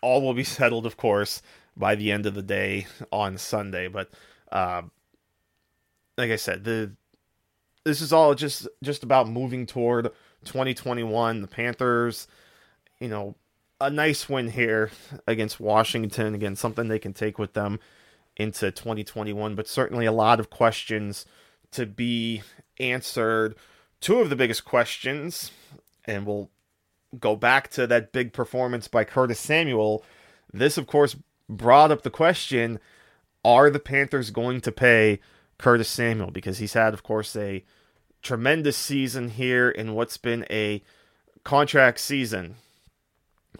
all 0.01 0.21
will 0.21 0.33
be 0.33 0.43
settled, 0.59 0.85
of 0.85 0.97
course, 0.97 1.41
by 1.75 1.95
the 1.95 2.11
end 2.11 2.25
of 2.25 2.35
the 2.35 2.41
day 2.41 2.87
on 3.11 3.37
Sunday. 3.37 3.87
But 3.87 4.09
uh, 4.51 4.83
like 6.17 6.31
I 6.31 6.35
said, 6.35 6.63
the 6.63 6.91
this 7.85 8.01
is 8.01 8.13
all 8.13 8.35
just 8.35 8.67
just 8.83 9.03
about 9.03 9.27
moving 9.29 9.65
toward 9.65 10.11
2021. 10.45 11.41
The 11.41 11.47
Panthers 11.47 12.27
you 12.99 13.07
know, 13.07 13.35
a 13.81 13.89
nice 13.89 14.27
win 14.27 14.49
here 14.49 14.91
against 15.25 15.59
Washington. 15.59 16.35
Again, 16.35 16.55
something 16.55 16.87
they 16.87 16.99
can 16.99 17.13
take 17.13 17.39
with 17.39 17.53
them 17.53 17.79
into 18.35 18.71
2021, 18.71 19.55
but 19.55 19.67
certainly 19.67 20.05
a 20.05 20.11
lot 20.11 20.39
of 20.39 20.49
questions 20.49 21.25
to 21.71 21.85
be 21.85 22.41
answered. 22.79 23.55
Two 24.01 24.19
of 24.19 24.29
the 24.29 24.35
biggest 24.35 24.65
questions, 24.65 25.51
and 26.05 26.25
we'll 26.25 26.49
go 27.19 27.35
back 27.35 27.69
to 27.71 27.87
that 27.87 28.11
big 28.11 28.33
performance 28.33 28.87
by 28.87 29.03
Curtis 29.03 29.39
Samuel. 29.39 30.03
This, 30.53 30.77
of 30.77 30.87
course, 30.87 31.15
brought 31.47 31.91
up 31.91 32.03
the 32.03 32.09
question 32.09 32.79
are 33.43 33.69
the 33.69 33.79
Panthers 33.79 34.31
going 34.31 34.61
to 34.61 34.71
pay 34.71 35.19
Curtis 35.57 35.89
Samuel? 35.89 36.31
Because 36.31 36.57
he's 36.57 36.73
had, 36.73 36.93
of 36.93 37.03
course, 37.03 37.35
a 37.35 37.63
tremendous 38.21 38.77
season 38.77 39.29
here 39.29 39.69
in 39.69 39.93
what's 39.93 40.17
been 40.17 40.45
a 40.49 40.81
contract 41.43 41.99
season 41.99 42.55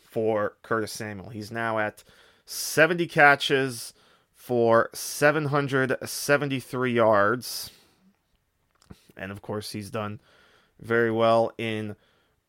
for 0.01 0.55
Curtis 0.63 0.91
Samuel. 0.91 1.29
He's 1.29 1.51
now 1.51 1.79
at 1.79 2.03
70 2.45 3.07
catches 3.07 3.93
for 4.33 4.89
773 4.93 6.93
yards. 6.93 7.71
And 9.15 9.31
of 9.31 9.41
course, 9.41 9.71
he's 9.71 9.89
done 9.89 10.19
very 10.79 11.11
well 11.11 11.51
in 11.57 11.95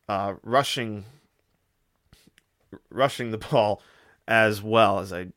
uh, 0.07 0.35
rushing 0.43 1.05
rushing 2.89 3.31
the 3.31 3.37
ball 3.37 3.81
as 4.27 4.61
well 4.61 4.99
as 4.99 5.11
I 5.11 5.27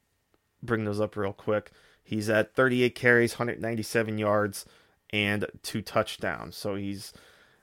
bring 0.64 0.84
those 0.84 1.00
up 1.00 1.16
real 1.16 1.32
quick. 1.32 1.70
He's 2.02 2.28
at 2.28 2.54
38 2.54 2.94
carries, 2.94 3.32
197 3.32 4.18
yards, 4.18 4.66
and 5.10 5.46
two 5.62 5.80
touchdowns. 5.80 6.56
So 6.56 6.74
he's 6.74 7.12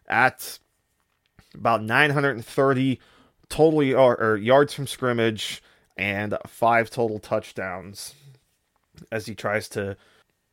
at 0.08 0.60
about 1.54 1.84
930 1.84 3.00
total 3.50 3.94
or, 3.96 4.20
or 4.20 4.38
yards 4.38 4.74
from 4.74 4.88
scrimmage 4.88 5.62
and 5.98 6.38
five 6.48 6.90
total 6.90 7.20
touchdowns 7.20 8.16
as 9.12 9.26
he 9.26 9.36
tries 9.36 9.68
to 9.70 9.98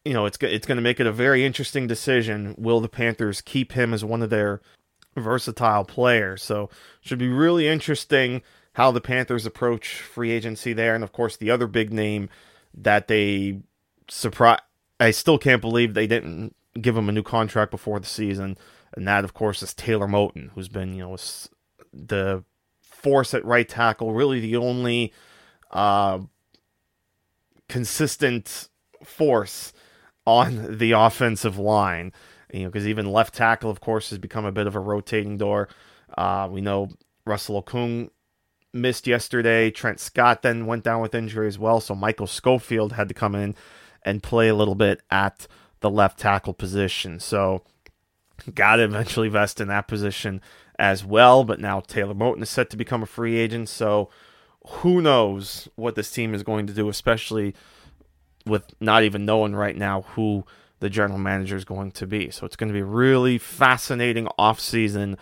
you 0.05 0.13
know 0.13 0.27
it's 0.27 0.39
it's 0.41 0.67
going 0.67 0.77
to 0.77 0.83
make 0.83 1.01
it 1.01 1.07
a 1.07 1.13
very 1.13 1.45
interesting 1.45 1.87
decision 1.87 2.55
will 2.59 2.81
the 2.81 2.89
Panthers 2.89 3.41
keep 3.41 3.73
him 3.73 3.95
as 3.95 4.05
one 4.05 4.23
of 4.23 4.31
their 4.31 4.61
versatile 5.17 5.85
players 5.85 6.43
so 6.43 6.69
should 7.01 7.19
be 7.19 7.29
really 7.29 7.69
interesting 7.69 8.43
how 8.75 8.91
the 8.91 9.01
Panthers 9.01 9.47
approach 9.47 10.01
free 10.01 10.31
agency 10.31 10.73
there 10.73 10.95
and 10.95 11.05
of 11.05 11.13
course 11.13 11.37
the 11.37 11.51
other 11.51 11.67
big 11.67 11.93
name 11.93 12.29
that 12.75 13.09
they 13.09 13.61
surprise 14.09 14.61
I 15.01 15.11
still 15.13 15.39
can't 15.39 15.61
believe 15.61 15.95
they 15.95 16.07
didn't 16.07 16.55
give 16.81 16.97
him 16.97 17.09
a 17.09 17.13
new 17.13 17.23
contract 17.23 17.71
before 17.71 18.01
the 18.01 18.07
season 18.07 18.57
and 18.93 19.07
that 19.07 19.25
of 19.25 19.35
course 19.35 19.63
is 19.63 19.75
Taylor 19.75 20.07
Moton 20.09 20.51
who's 20.55 20.69
been 20.69 20.95
you 20.95 21.03
know 21.03 21.17
the 21.93 22.45
force 22.83 23.35
at 23.35 23.45
right 23.45 23.69
tackle 23.69 24.13
really 24.13 24.41
the 24.41 24.57
only 24.57 25.13
uh, 25.71 26.21
consistent 27.69 28.69
force 29.05 29.73
on 30.27 30.79
the 30.79 30.93
offensive 30.93 31.59
line. 31.59 32.13
You 32.53 32.65
know, 32.65 32.69
because 32.69 32.87
even 32.87 33.13
left 33.13 33.35
tackle, 33.35 33.71
of 33.71 33.81
course, 33.81 34.11
has 34.11 34.19
become 34.19 34.45
a 34.45 34.53
bit 34.53 34.67
of 34.67 34.75
a 34.75 34.81
rotating 34.81 35.37
door. 35.37 35.69
Uh, 36.17 36.49
we 36.51 36.61
know 36.61 36.89
Russell 37.27 37.63
Okung 37.63 38.11
missed 38.73 39.07
yesterday. 39.07 39.71
Trent 39.71 40.01
Scott 40.01 40.43
then 40.43 40.67
went 40.67 40.85
down 40.85 41.01
with 41.01 41.15
injury 41.15 41.47
as 41.47 41.59
well. 41.59 41.81
So 41.81 41.95
Michael 41.95 42.27
Schofield 42.27 42.93
had 42.93 43.09
to 43.09 43.15
come 43.15 43.35
in 43.35 43.55
and 44.03 44.23
play 44.23 44.49
a 44.49 44.55
little 44.55 44.75
bit 44.75 45.03
at 45.11 45.47
the 45.81 45.91
left 45.91 46.19
tackle 46.19 46.55
position. 46.55 47.21
So 47.21 47.63
got 48.55 48.77
to 48.77 48.85
eventually 48.85 49.29
vest 49.29 49.61
in 49.61 49.69
that 49.69 49.89
position 49.89 50.41
as 50.79 51.05
well. 51.05 51.45
But 51.45 51.61
now 51.61 51.81
Taylor 51.81 52.15
Moton 52.15 52.43
is 52.43 52.51
set 52.51 52.71
to 52.71 52.77
become 52.77 53.03
a 53.03 53.07
free 53.07 53.37
agent. 53.37 53.69
So 53.69 54.11
who 54.67 55.01
knows 55.01 55.69
what 55.77 55.95
this 55.95 56.11
team 56.11 56.35
is 56.35 56.43
going 56.43 56.67
to 56.67 56.73
do, 56.73 56.89
especially 56.89 57.55
with 58.47 58.65
not 58.81 59.03
even 59.03 59.25
knowing 59.25 59.55
right 59.55 59.77
now 59.77 60.03
who 60.03 60.45
the 60.81 60.91
general 60.91 61.19
manager 61.19 61.57
is 61.57 61.65
going 61.65 61.91
to 61.93 62.07
be. 62.07 62.31
So 62.31 62.47
it's 62.47 62.57
going 62.57 62.69
to 62.69 62.75
be 62.75 62.81
a 62.81 62.85
really 62.85 63.39
fascinating 63.39 64.29
offseason 64.39 65.17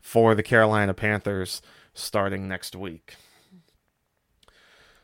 for 0.00 0.34
the 0.34 0.42
Carolina 0.42 0.94
Panthers 0.94 1.62
starting 1.98 2.48
next 2.48 2.74
week. 2.76 3.16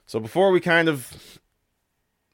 So 0.06 0.20
before 0.20 0.50
we 0.50 0.60
kind 0.60 0.88
of 0.88 1.40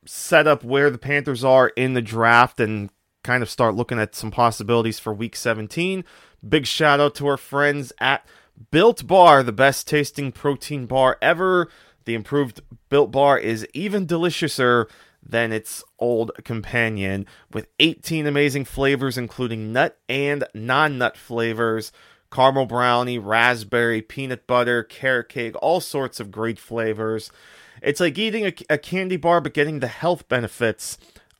set 0.05 0.46
up 0.46 0.64
where 0.64 0.90
the 0.90 0.99
Panthers 0.99 1.44
are 1.44 1.68
in 1.68 1.94
the 1.94 2.03
draft 2.03 2.61
and 2.61 2.90
kind 3.23 3.42
of 3.42 3.51
start 3.51 3.75
looking 3.75 3.99
at 3.99 4.14
some 4.14 4.31
possibilities 4.31 4.99
for 4.99 5.12
week 5.12 5.37
17, 5.37 6.05
big 6.46 6.66
shout 6.66 7.01
out 7.01 7.14
to 7.16 7.27
our 7.27 7.37
friends 7.37 7.92
at 8.01 8.27
Built 8.70 9.07
Bar, 9.07 9.42
the 9.42 9.53
best 9.53 9.88
tasting 9.88 10.33
protein 10.33 10.87
bar 10.87 11.16
ever. 11.23 11.70
The 12.05 12.14
improved 12.14 12.61
Built 12.88 13.11
Bar 13.11 13.38
is 13.38 13.66
even 13.73 14.07
deliciouser 14.07 14.87
than 15.23 15.53
its 15.53 15.85
old 15.99 16.33
companion, 16.44 17.27
with 17.53 17.68
18 17.79 18.27
amazing 18.27 18.64
flavors, 18.64 19.18
including 19.18 19.73
nut 19.73 19.99
and 20.09 20.44
non 20.55 20.99
nut 20.99 21.16
flavors 21.16 21.92
caramel 22.31 22.66
brownie, 22.66 23.19
raspberry, 23.19 24.03
peanut 24.03 24.47
butter, 24.47 24.83
carrot 24.83 25.29
cake, 25.29 25.55
all 25.61 25.81
sorts 25.81 26.21
of 26.21 26.31
great 26.31 26.59
flavors. 26.59 27.31
It's 27.83 28.01
like 28.01 28.19
eating 28.19 28.47
a, 28.47 28.53
a, 28.69 28.79
candy 28.79 29.16
bar, 29.16 29.40
but 29.40 29.55
getting 29.55 29.81
the 29.81 29.87
health 29.87 30.29
benefits 30.29 30.99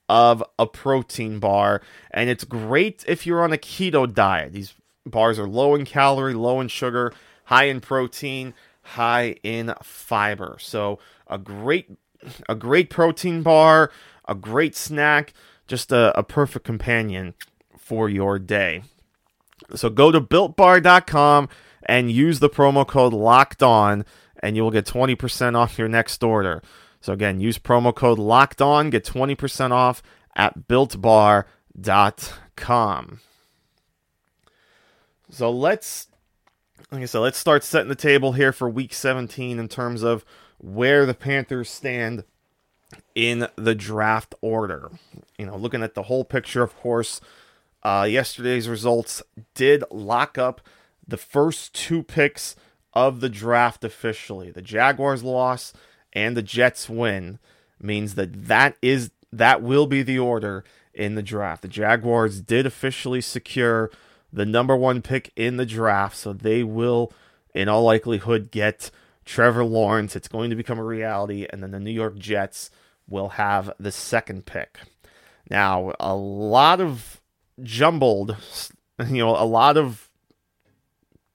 of 0.09 0.42
a 0.59 0.66
protein 0.66 1.38
bar. 1.38 1.83
And 2.11 2.29
it's 2.29 2.44
great 2.44 3.05
if 3.07 3.26
you're 3.26 3.44
on 3.44 3.53
a 3.53 3.59
keto 3.59 4.12
diet. 4.12 4.53
These 4.53 4.74
bars 5.07 5.38
are 5.38 5.48
low 5.48 5.74
in 5.74 5.85
calorie, 5.85 6.35
low 6.35 6.61
in 6.61 6.68
sugar, 6.68 7.12
high 7.44 7.64
in 7.64 7.81
protein, 7.81 8.55
high 8.83 9.37
in 9.42 9.74
fiber. 9.83 10.57
So 10.61 10.98
a 11.26 11.38
great 11.38 11.90
a 12.48 12.55
great 12.55 12.90
protein 12.90 13.42
bar, 13.42 13.90
a 14.26 14.35
great 14.35 14.76
snack, 14.76 15.33
just 15.66 15.92
a, 15.92 16.16
a 16.18 16.22
perfect 16.22 16.64
companion 16.64 17.35
for 17.79 18.09
your 18.09 18.38
day. 18.38 18.83
So 19.74 19.90
go 19.90 20.10
to 20.10 20.20
builtbar.com 20.20 21.48
and 21.84 22.10
use 22.10 22.40
the 22.40 22.50
promo 22.50 22.86
code 22.86 23.12
locked 23.12 23.62
on 23.62 24.04
and 24.42 24.56
you 24.56 24.62
will 24.62 24.70
get 24.70 24.86
20% 24.86 25.56
off 25.56 25.78
your 25.78 25.88
next 25.88 26.22
order. 26.22 26.62
So 27.00 27.12
again, 27.12 27.40
use 27.40 27.58
promo 27.58 27.94
code 27.94 28.18
locked 28.18 28.60
on, 28.60 28.90
get 28.90 29.04
20% 29.04 29.70
off 29.70 30.02
at 30.34 30.68
builtbar.com. 30.68 33.20
So 35.30 35.50
let's, 35.50 36.08
like 36.90 37.02
I 37.02 37.06
said, 37.06 37.20
let's 37.20 37.38
start 37.38 37.64
setting 37.64 37.88
the 37.88 37.94
table 37.94 38.32
here 38.32 38.52
for 38.52 38.68
Week 38.68 38.92
17 38.92 39.58
in 39.58 39.68
terms 39.68 40.02
of 40.02 40.24
where 40.58 41.06
the 41.06 41.14
Panthers 41.14 41.70
stand 41.70 42.24
in 43.14 43.48
the 43.56 43.74
draft 43.74 44.34
order. 44.40 44.90
You 45.38 45.46
know, 45.46 45.56
looking 45.56 45.82
at 45.82 45.94
the 45.94 46.04
whole 46.04 46.24
picture, 46.24 46.62
of 46.62 46.76
course, 46.76 47.20
uh, 47.82 48.06
yesterday's 48.08 48.68
results 48.68 49.22
did 49.54 49.84
lock 49.90 50.38
up 50.38 50.60
the 51.06 51.16
first 51.16 51.74
two 51.74 52.02
picks 52.02 52.56
of 52.92 53.20
the 53.20 53.28
draft 53.28 53.84
officially. 53.84 54.50
The 54.50 54.62
Jaguars 54.62 55.22
loss 55.22 55.72
and 56.12 56.36
the 56.36 56.42
Jets 56.42 56.88
win 56.88 57.38
means 57.80 58.14
that 58.14 58.46
that 58.46 58.76
is 58.82 59.10
that 59.32 59.62
will 59.62 59.86
be 59.86 60.02
the 60.02 60.18
order 60.18 60.64
in 60.92 61.14
the 61.14 61.22
draft. 61.22 61.62
The 61.62 61.68
Jaguars 61.68 62.40
did 62.40 62.66
officially 62.66 63.20
secure 63.20 63.90
the 64.32 64.46
number 64.46 64.76
one 64.76 65.02
pick 65.02 65.32
in 65.36 65.56
the 65.56 65.66
draft, 65.66 66.16
so 66.16 66.32
they 66.32 66.62
will, 66.62 67.12
in 67.54 67.68
all 67.68 67.84
likelihood, 67.84 68.50
get 68.50 68.90
Trevor 69.24 69.64
Lawrence. 69.64 70.14
It's 70.14 70.28
going 70.28 70.50
to 70.50 70.56
become 70.56 70.78
a 70.78 70.84
reality, 70.84 71.46
and 71.50 71.62
then 71.62 71.70
the 71.70 71.80
New 71.80 71.90
York 71.90 72.18
Jets 72.18 72.70
will 73.08 73.30
have 73.30 73.72
the 73.78 73.92
second 73.92 74.46
pick. 74.46 74.78
Now, 75.48 75.92
a 75.98 76.14
lot 76.14 76.80
of 76.80 77.09
jumbled, 77.62 78.36
you 79.08 79.18
know, 79.18 79.30
a 79.30 79.44
lot 79.44 79.76
of 79.76 80.08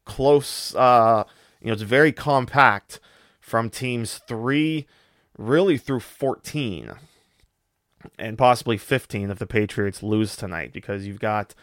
close, 0.05 0.75
uh, 0.75 1.23
you 1.61 1.67
know, 1.67 1.73
it's 1.73 1.81
very 1.81 2.11
compact 2.11 2.99
from 3.39 3.69
teams 3.69 4.19
three 4.27 4.87
really 5.37 5.77
through 5.77 5.99
14 5.99 6.93
and 8.17 8.37
possibly 8.37 8.77
15 8.77 9.29
if 9.29 9.39
the 9.39 9.47
Patriots 9.47 10.03
lose 10.03 10.35
tonight 10.35 10.71
because 10.71 11.05
you've 11.05 11.19
got 11.19 11.53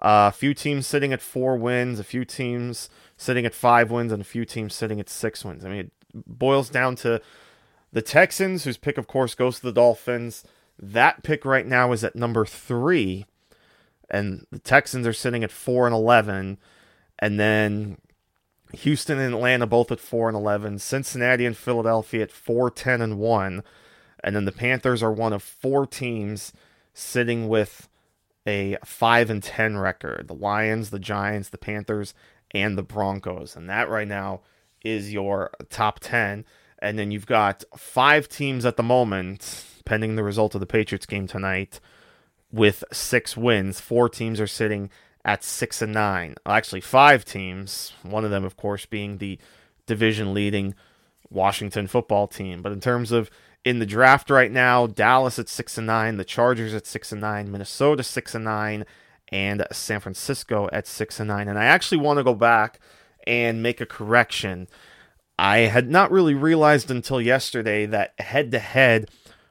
uh, 0.00 0.30
a 0.32 0.36
few 0.36 0.54
teams 0.54 0.86
sitting 0.86 1.12
at 1.12 1.20
four 1.20 1.56
wins, 1.56 1.98
a 1.98 2.04
few 2.04 2.24
teams 2.24 2.88
sitting 3.16 3.44
at 3.44 3.54
five 3.54 3.90
wins, 3.90 4.12
and 4.12 4.22
a 4.22 4.24
few 4.24 4.44
teams 4.44 4.74
sitting 4.74 4.98
at 4.98 5.10
six 5.10 5.44
wins. 5.44 5.64
I 5.64 5.68
mean, 5.68 5.78
it 5.78 5.92
boils 6.14 6.70
down 6.70 6.96
to 6.96 7.20
the 7.92 8.02
Texans, 8.02 8.64
whose 8.64 8.78
pick, 8.78 8.96
of 8.96 9.06
course, 9.06 9.34
goes 9.34 9.56
to 9.56 9.66
the 9.66 9.72
Dolphins. 9.72 10.44
That 10.78 11.22
pick 11.22 11.44
right 11.44 11.66
now 11.66 11.92
is 11.92 12.02
at 12.02 12.16
number 12.16 12.46
three, 12.46 13.26
and 14.10 14.46
the 14.50 14.58
Texans 14.58 15.06
are 15.06 15.12
sitting 15.12 15.44
at 15.44 15.52
four 15.52 15.86
and 15.86 15.94
eleven, 15.94 16.58
and 17.18 17.38
then 17.38 17.98
Houston 18.72 19.18
and 19.18 19.34
Atlanta 19.34 19.66
both 19.66 19.90
at 19.90 20.00
four 20.00 20.28
and 20.28 20.36
eleven, 20.36 20.78
Cincinnati 20.78 21.46
and 21.46 21.56
Philadelphia 21.56 22.22
at 22.22 22.32
four, 22.32 22.70
ten, 22.70 23.00
and 23.00 23.18
one, 23.18 23.62
and 24.22 24.34
then 24.34 24.44
the 24.44 24.52
Panthers 24.52 25.02
are 25.02 25.12
one 25.12 25.32
of 25.32 25.42
four 25.42 25.86
teams 25.86 26.52
sitting 26.92 27.48
with 27.48 27.88
a 28.46 28.76
5 28.84 29.30
and 29.30 29.42
10 29.42 29.78
record. 29.78 30.28
The 30.28 30.34
Lions, 30.34 30.90
the 30.90 30.98
Giants, 30.98 31.48
the 31.48 31.58
Panthers, 31.58 32.14
and 32.52 32.76
the 32.76 32.82
Broncos. 32.82 33.56
And 33.56 33.68
that 33.68 33.88
right 33.88 34.08
now 34.08 34.40
is 34.84 35.12
your 35.12 35.50
top 35.68 36.00
10. 36.00 36.44
And 36.80 36.98
then 36.98 37.10
you've 37.10 37.26
got 37.26 37.64
five 37.76 38.28
teams 38.28 38.64
at 38.64 38.76
the 38.76 38.82
moment, 38.82 39.64
pending 39.84 40.16
the 40.16 40.24
result 40.24 40.54
of 40.54 40.60
the 40.60 40.66
Patriots 40.66 41.06
game 41.06 41.26
tonight, 41.26 41.80
with 42.52 42.84
six 42.92 43.36
wins. 43.36 43.80
Four 43.80 44.08
teams 44.08 44.40
are 44.40 44.46
sitting 44.46 44.90
at 45.24 45.44
six 45.44 45.82
and 45.82 45.92
nine. 45.92 46.34
Actually, 46.46 46.80
five 46.80 47.24
teams. 47.24 47.92
One 48.02 48.24
of 48.24 48.30
them, 48.30 48.44
of 48.44 48.56
course, 48.56 48.86
being 48.86 49.18
the 49.18 49.38
division 49.86 50.34
leading 50.34 50.74
Washington 51.28 51.86
football 51.86 52.26
team. 52.26 52.62
But 52.62 52.72
in 52.72 52.80
terms 52.80 53.12
of 53.12 53.30
in 53.64 53.78
the 53.78 53.86
draft 53.86 54.30
right 54.30 54.50
now. 54.50 54.86
Dallas 54.86 55.38
at 55.38 55.48
six 55.48 55.76
and 55.78 55.86
nine, 55.86 56.16
the 56.16 56.24
Chargers 56.24 56.74
at 56.74 56.86
six 56.86 57.12
and 57.12 57.20
nine, 57.20 57.50
Minnesota 57.50 58.02
six 58.02 58.34
and 58.34 58.44
nine, 58.44 58.84
and 59.28 59.66
San 59.72 60.00
Francisco 60.00 60.68
at 60.72 60.86
six 60.86 61.20
and 61.20 61.28
nine. 61.28 61.48
And 61.48 61.58
I 61.58 61.64
actually 61.64 61.98
want 61.98 62.18
to 62.18 62.24
go 62.24 62.34
back 62.34 62.80
and 63.26 63.62
make 63.62 63.80
a 63.80 63.86
correction. 63.86 64.68
I 65.38 65.58
had 65.58 65.90
not 65.90 66.10
really 66.10 66.34
realized 66.34 66.90
until 66.90 67.20
yesterday 67.20 67.86
that 67.86 68.18
head 68.18 68.50
to 68.52 68.58
head 68.58 69.10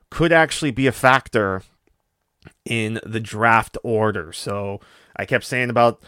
could 0.10 0.32
actually 0.32 0.72
be 0.72 0.88
a 0.88 0.92
factor 0.92 1.64
in 2.69 3.01
the 3.03 3.19
draft 3.19 3.77
order. 3.84 4.32
So 4.32 4.79
I 5.17 5.25
kept 5.25 5.43
saying 5.43 5.69
about 5.69 6.01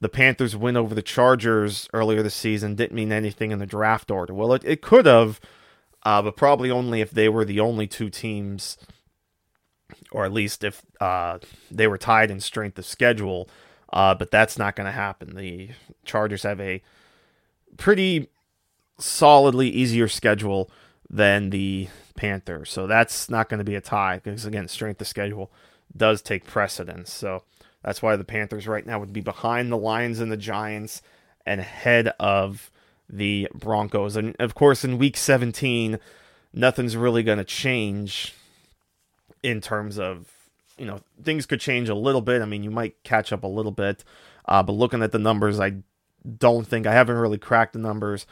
the 0.00 0.08
Panthers' 0.08 0.56
win 0.56 0.76
over 0.76 0.94
the 0.94 1.02
Chargers 1.02 1.88
earlier 1.92 2.22
this 2.22 2.34
season 2.34 2.76
didn't 2.76 2.94
mean 2.94 3.12
anything 3.12 3.50
in 3.50 3.58
the 3.58 3.66
draft 3.66 4.10
order. 4.10 4.32
Well, 4.32 4.54
it, 4.54 4.64
it 4.64 4.80
could 4.80 5.06
have, 5.06 5.40
uh, 6.04 6.22
but 6.22 6.36
probably 6.36 6.70
only 6.70 7.00
if 7.00 7.10
they 7.10 7.28
were 7.28 7.44
the 7.44 7.60
only 7.60 7.86
two 7.86 8.08
teams, 8.08 8.78
or 10.12 10.24
at 10.24 10.32
least 10.32 10.62
if 10.64 10.82
uh, 11.00 11.38
they 11.70 11.86
were 11.86 11.98
tied 11.98 12.30
in 12.30 12.40
strength 12.40 12.78
of 12.78 12.86
schedule. 12.86 13.48
Uh, 13.92 14.14
but 14.14 14.30
that's 14.30 14.58
not 14.58 14.76
going 14.76 14.86
to 14.86 14.92
happen. 14.92 15.36
The 15.36 15.70
Chargers 16.04 16.42
have 16.42 16.60
a 16.60 16.82
pretty 17.76 18.28
solidly 18.98 19.68
easier 19.68 20.08
schedule 20.08 20.70
than 21.08 21.50
the 21.50 21.88
Panthers. 22.16 22.70
So 22.70 22.86
that's 22.86 23.28
not 23.28 23.48
going 23.48 23.58
to 23.58 23.64
be 23.64 23.74
a 23.74 23.80
tie 23.80 24.20
because, 24.22 24.46
again, 24.46 24.68
strength 24.68 25.00
of 25.00 25.06
schedule 25.06 25.50
does 25.96 26.22
take 26.22 26.44
precedence. 26.44 27.12
So 27.12 27.42
that's 27.82 28.02
why 28.02 28.16
the 28.16 28.24
Panthers 28.24 28.66
right 28.66 28.86
now 28.86 28.98
would 28.98 29.12
be 29.12 29.20
behind 29.20 29.70
the 29.70 29.76
Lions 29.76 30.20
and 30.20 30.32
the 30.32 30.36
Giants 30.36 31.02
and 31.46 31.60
ahead 31.60 32.08
of 32.18 32.70
the 33.08 33.48
Broncos. 33.54 34.16
And 34.16 34.34
of 34.38 34.54
course, 34.54 34.84
in 34.84 34.98
week 34.98 35.16
17, 35.16 35.98
nothing's 36.52 36.96
really 36.96 37.22
going 37.22 37.38
to 37.38 37.44
change 37.44 38.34
in 39.42 39.60
terms 39.60 39.98
of, 39.98 40.26
you 40.78 40.86
know, 40.86 41.00
things 41.22 41.46
could 41.46 41.60
change 41.60 41.88
a 41.88 41.94
little 41.94 42.22
bit. 42.22 42.40
I 42.40 42.46
mean, 42.46 42.62
you 42.62 42.70
might 42.70 43.02
catch 43.02 43.32
up 43.32 43.44
a 43.44 43.48
little 43.48 43.72
bit. 43.72 44.02
Uh, 44.46 44.62
but 44.62 44.72
looking 44.72 45.02
at 45.02 45.12
the 45.12 45.18
numbers, 45.18 45.60
I 45.60 45.76
don't 46.38 46.66
think 46.66 46.86
I 46.86 46.92
haven't 46.92 47.16
really 47.16 47.38
cracked 47.38 47.74
the 47.74 47.78
numbers, 47.78 48.26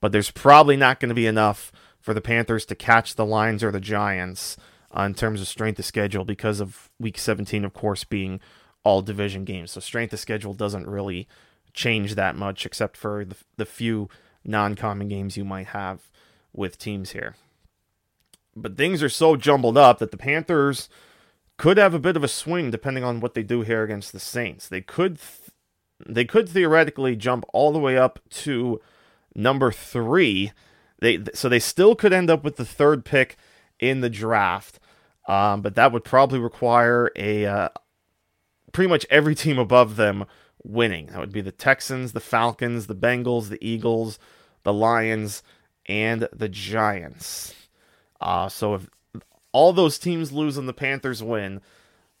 but 0.00 0.12
there's 0.12 0.30
probably 0.30 0.76
not 0.76 1.00
going 1.00 1.08
to 1.08 1.14
be 1.14 1.26
enough 1.26 1.72
for 2.00 2.14
the 2.14 2.20
Panthers 2.20 2.64
to 2.66 2.74
catch 2.74 3.14
the 3.14 3.24
Lions 3.24 3.64
or 3.64 3.70
the 3.70 3.80
Giants 3.80 4.56
uh, 4.96 5.02
in 5.02 5.14
terms 5.14 5.40
of 5.40 5.48
strength 5.48 5.78
of 5.78 5.84
schedule 5.84 6.24
because 6.24 6.60
of 6.60 6.90
week 6.98 7.18
17, 7.18 7.64
of 7.64 7.74
course, 7.74 8.04
being 8.04 8.40
all 8.84 9.02
division 9.02 9.44
games. 9.44 9.72
So 9.72 9.80
strength 9.80 10.12
of 10.12 10.20
schedule 10.20 10.54
doesn't 10.54 10.86
really 10.86 11.28
change 11.72 12.14
that 12.14 12.36
much 12.36 12.64
except 12.64 12.96
for 12.96 13.24
the, 13.24 13.36
the 13.56 13.66
few 13.66 14.08
non 14.44 14.74
common 14.74 15.08
games 15.08 15.36
you 15.36 15.44
might 15.44 15.68
have 15.68 16.08
with 16.52 16.78
teams 16.78 17.10
here. 17.10 17.36
But 18.56 18.76
things 18.76 19.02
are 19.02 19.08
so 19.08 19.36
jumbled 19.36 19.76
up 19.76 19.98
that 19.98 20.10
the 20.10 20.16
Panthers 20.16 20.88
could 21.56 21.76
have 21.76 21.94
a 21.94 21.98
bit 21.98 22.16
of 22.16 22.24
a 22.24 22.28
swing 22.28 22.70
depending 22.70 23.04
on 23.04 23.20
what 23.20 23.34
they 23.34 23.42
do 23.42 23.62
here 23.62 23.82
against 23.82 24.12
the 24.12 24.20
Saints. 24.20 24.68
They 24.68 24.80
could 24.80 25.18
th- 25.18 25.50
they 26.06 26.24
could 26.24 26.48
theoretically 26.48 27.16
jump 27.16 27.44
all 27.52 27.72
the 27.72 27.78
way 27.78 27.98
up 27.98 28.20
to 28.30 28.80
number 29.34 29.70
3 29.72 30.52
they 31.00 31.22
so 31.34 31.48
they 31.48 31.58
still 31.58 31.94
could 31.94 32.12
end 32.12 32.30
up 32.30 32.44
with 32.44 32.56
the 32.56 32.64
third 32.64 33.04
pick 33.04 33.36
in 33.80 34.00
the 34.00 34.10
draft, 34.10 34.78
um, 35.26 35.62
but 35.62 35.74
that 35.74 35.92
would 35.92 36.04
probably 36.04 36.38
require 36.38 37.10
a 37.16 37.46
uh, 37.46 37.68
pretty 38.72 38.88
much 38.88 39.06
every 39.10 39.34
team 39.34 39.58
above 39.58 39.96
them 39.96 40.24
winning. 40.62 41.06
That 41.06 41.20
would 41.20 41.32
be 41.32 41.40
the 41.40 41.52
Texans, 41.52 42.12
the 42.12 42.20
Falcons, 42.20 42.86
the 42.86 42.94
Bengals, 42.94 43.48
the 43.48 43.64
Eagles, 43.66 44.18
the 44.62 44.72
Lions, 44.72 45.42
and 45.86 46.28
the 46.32 46.48
Giants. 46.48 47.54
Uh, 48.20 48.48
so 48.48 48.74
if 48.74 48.90
all 49.52 49.72
those 49.72 49.98
teams 49.98 50.32
lose 50.32 50.56
and 50.56 50.68
the 50.68 50.72
Panthers 50.72 51.22
win, 51.22 51.60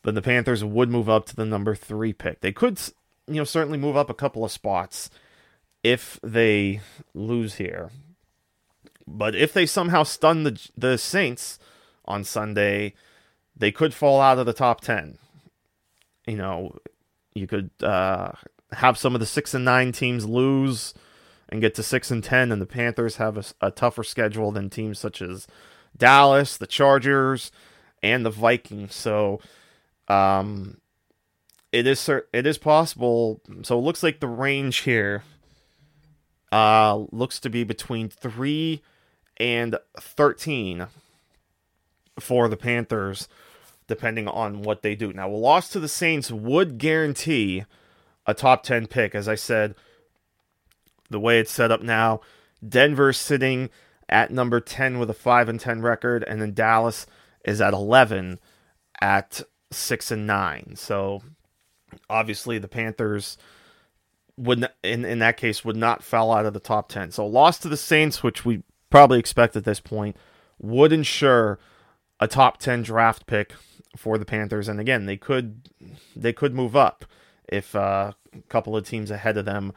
then 0.04 0.14
the 0.14 0.22
Panthers 0.22 0.64
would 0.64 0.90
move 0.90 1.08
up 1.08 1.26
to 1.26 1.36
the 1.36 1.44
number 1.44 1.74
three 1.74 2.12
pick. 2.12 2.40
They 2.40 2.52
could, 2.52 2.80
you 3.26 3.34
know, 3.34 3.44
certainly 3.44 3.78
move 3.78 3.96
up 3.96 4.08
a 4.08 4.14
couple 4.14 4.44
of 4.44 4.52
spots 4.52 5.10
if 5.82 6.18
they 6.22 6.80
lose 7.14 7.56
here. 7.56 7.90
But 9.10 9.34
if 9.34 9.52
they 9.52 9.66
somehow 9.66 10.02
stun 10.02 10.44
the 10.44 10.68
the 10.76 10.98
Saints 10.98 11.58
on 12.04 12.24
Sunday, 12.24 12.94
they 13.56 13.72
could 13.72 13.94
fall 13.94 14.20
out 14.20 14.38
of 14.38 14.46
the 14.46 14.52
top 14.52 14.80
ten. 14.80 15.18
You 16.26 16.36
know, 16.36 16.78
you 17.34 17.46
could 17.46 17.70
uh, 17.82 18.32
have 18.72 18.98
some 18.98 19.14
of 19.14 19.20
the 19.20 19.26
six 19.26 19.54
and 19.54 19.64
nine 19.64 19.92
teams 19.92 20.26
lose 20.26 20.94
and 21.48 21.60
get 21.60 21.74
to 21.76 21.82
six 21.82 22.10
and 22.10 22.22
ten, 22.22 22.52
and 22.52 22.60
the 22.60 22.66
Panthers 22.66 23.16
have 23.16 23.36
a, 23.36 23.44
a 23.60 23.70
tougher 23.70 24.04
schedule 24.04 24.52
than 24.52 24.68
teams 24.70 24.98
such 24.98 25.22
as 25.22 25.46
Dallas, 25.96 26.56
the 26.56 26.66
Chargers, 26.66 27.50
and 28.02 28.24
the 28.24 28.30
Vikings. 28.30 28.94
So, 28.94 29.40
um, 30.08 30.78
it 31.72 31.86
is 31.86 32.08
it 32.08 32.46
is 32.46 32.58
possible. 32.58 33.40
So 33.62 33.78
it 33.78 33.82
looks 33.82 34.02
like 34.02 34.20
the 34.20 34.28
range 34.28 34.78
here 34.78 35.22
uh 36.50 37.04
looks 37.12 37.38
to 37.40 37.50
be 37.50 37.62
between 37.62 38.08
three 38.08 38.82
and 39.38 39.78
13 39.98 40.86
for 42.18 42.48
the 42.48 42.56
Panthers, 42.56 43.28
depending 43.86 44.28
on 44.28 44.62
what 44.62 44.82
they 44.82 44.94
do. 44.94 45.12
Now, 45.12 45.28
a 45.28 45.32
loss 45.32 45.68
to 45.70 45.80
the 45.80 45.88
Saints 45.88 46.30
would 46.30 46.78
guarantee 46.78 47.64
a 48.26 48.34
top 48.34 48.62
10 48.62 48.86
pick. 48.86 49.14
As 49.14 49.28
I 49.28 49.34
said, 49.34 49.74
the 51.10 51.20
way 51.20 51.38
it's 51.38 51.52
set 51.52 51.70
up 51.70 51.82
now, 51.82 52.20
Denver's 52.66 53.18
sitting 53.18 53.70
at 54.08 54.30
number 54.30 54.60
10 54.60 54.98
with 54.98 55.10
a 55.10 55.14
5 55.14 55.48
and 55.48 55.60
10 55.60 55.82
record, 55.82 56.24
and 56.24 56.40
then 56.40 56.54
Dallas 56.54 57.06
is 57.44 57.60
at 57.60 57.72
11 57.72 58.38
at 59.00 59.42
6 59.70 60.10
and 60.10 60.26
9. 60.26 60.74
So 60.76 61.22
obviously 62.08 62.58
the 62.58 62.68
Panthers 62.68 63.38
would 64.36 64.68
in 64.82 65.04
in 65.04 65.18
that 65.18 65.36
case 65.36 65.64
would 65.64 65.76
not 65.76 66.02
fall 66.02 66.32
out 66.32 66.46
of 66.46 66.52
the 66.52 66.60
top 66.60 66.88
10. 66.88 67.10
So 67.10 67.26
loss 67.26 67.58
to 67.58 67.68
the 67.68 67.76
Saints 67.76 68.22
which 68.22 68.44
we 68.44 68.62
probably 68.90 69.18
expect 69.18 69.56
at 69.56 69.64
this 69.64 69.80
point, 69.80 70.16
would 70.58 70.92
ensure 70.92 71.58
a 72.20 72.26
top 72.26 72.58
10 72.58 72.82
draft 72.82 73.26
pick 73.26 73.54
for 73.96 74.18
the 74.18 74.24
Panthers. 74.24 74.68
And 74.68 74.80
again, 74.80 75.06
they 75.06 75.16
could 75.16 75.68
they 76.14 76.32
could 76.32 76.54
move 76.54 76.76
up 76.76 77.04
if 77.48 77.74
uh, 77.74 78.12
a 78.34 78.40
couple 78.48 78.76
of 78.76 78.86
teams 78.86 79.10
ahead 79.10 79.36
of 79.36 79.44
them 79.44 79.72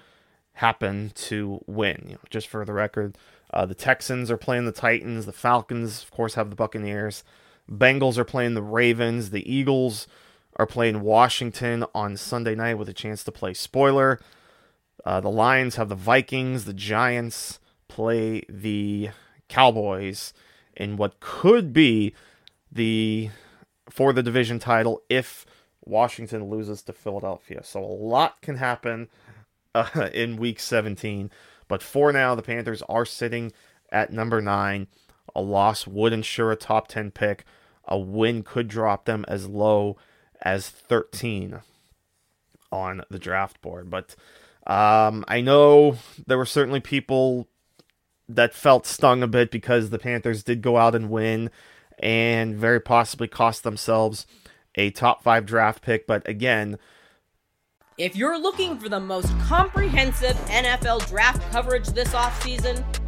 happen 0.54 1.12
to 1.16 1.64
win. 1.68 2.04
You 2.06 2.14
know, 2.14 2.20
just 2.30 2.48
for 2.48 2.66
the 2.66 2.74
record, 2.74 3.18
uh, 3.54 3.66
the 3.66 3.76
Texans 3.76 4.30
are 4.30 4.38
playing 4.38 4.66
the 4.66 4.72
Titans. 4.72 5.26
The 5.26 5.34
Falcons, 5.34 6.04
of 6.04 6.12
course, 6.12 6.36
have 6.36 6.50
the 6.50 6.56
Buccaneers. 6.56 7.24
Bengals 7.70 8.18
are 8.18 8.26
playing 8.26 8.54
the 8.54 8.62
Ravens. 8.62 9.30
The 9.30 9.50
Eagles 9.52 10.08
are 10.58 10.66
playing 10.66 11.02
Washington 11.02 11.86
on 11.96 12.18
Sunday 12.18 12.56
night 12.56 12.78
with 12.78 12.90
a 12.90 12.94
chance 12.94 13.24
to 13.24 13.32
play 13.32 13.54
spoiler. 13.54 14.20
Uh, 15.06 15.22
the 15.22 15.30
Lions 15.30 15.76
have 15.78 15.90
the 15.90 15.96
Vikings. 15.96 16.66
The 16.66 16.74
Giants 16.74 17.60
play 17.96 18.42
the 18.48 19.10
Cowboys 19.50 20.34
in 20.78 20.96
what 20.96 21.20
could 21.20 21.74
be 21.74 22.14
the 22.72 23.30
for 23.90 24.14
the 24.14 24.24
division 24.24 24.60
title 24.60 25.02
if 25.10 25.46
Washington 25.84 26.50
loses 26.50 26.82
to 26.84 26.94
Philadelphia. 26.94 27.62
So 27.64 27.84
a 27.84 27.86
lot 27.86 28.42
can 28.42 28.56
happen 28.56 29.10
uh, 29.76 30.10
in 30.14 30.38
week 30.38 30.60
17, 30.60 31.30
but 31.68 31.84
for 31.84 32.14
now 32.14 32.34
the 32.34 32.42
Panthers 32.42 32.82
are 32.84 33.06
sitting 33.06 33.52
at 33.92 34.14
number 34.14 34.42
9. 34.42 34.88
A 35.36 35.42
loss 35.42 35.86
would 35.86 36.14
ensure 36.14 36.52
a 36.52 36.56
top 36.56 36.88
10 36.88 37.12
pick. 37.12 37.44
A 37.86 38.00
win 38.00 38.44
could 38.44 38.70
drop 38.70 39.04
them 39.06 39.26
as 39.28 39.48
low 39.48 39.98
as 40.42 40.70
13 40.70 41.60
on 42.72 43.04
the 43.10 43.20
draft 43.20 43.62
board. 43.62 43.90
But 43.90 44.16
um, 44.66 45.26
I 45.28 45.42
know 45.42 45.98
there 46.26 46.38
were 46.38 46.46
certainly 46.46 46.80
people 46.80 47.48
that 48.36 48.54
felt 48.54 48.86
stung 48.86 49.24
a 49.24 49.28
bit 49.28 49.52
because 49.52 49.90
the 49.90 50.00
Panthers 50.00 50.44
did 50.44 50.62
go 50.62 50.78
out 50.78 50.96
and 50.96 51.10
win 51.10 51.50
and 52.00 52.56
very 52.56 52.80
possibly 52.80 53.28
cost 53.28 53.64
themselves 53.64 54.26
a 54.76 54.90
top 54.92 55.24
five 55.24 55.46
draft 55.46 55.82
pick. 55.82 56.08
But 56.08 56.28
again, 56.28 56.78
if 57.98 58.16
you're 58.16 58.40
looking 58.40 58.80
for 58.80 58.90
the 58.90 59.00
most 59.00 59.38
comprehensive 59.42 60.36
NFL 60.48 61.08
draft 61.08 61.52
coverage 61.52 61.88
this 61.90 62.10
offseason, 62.14 62.84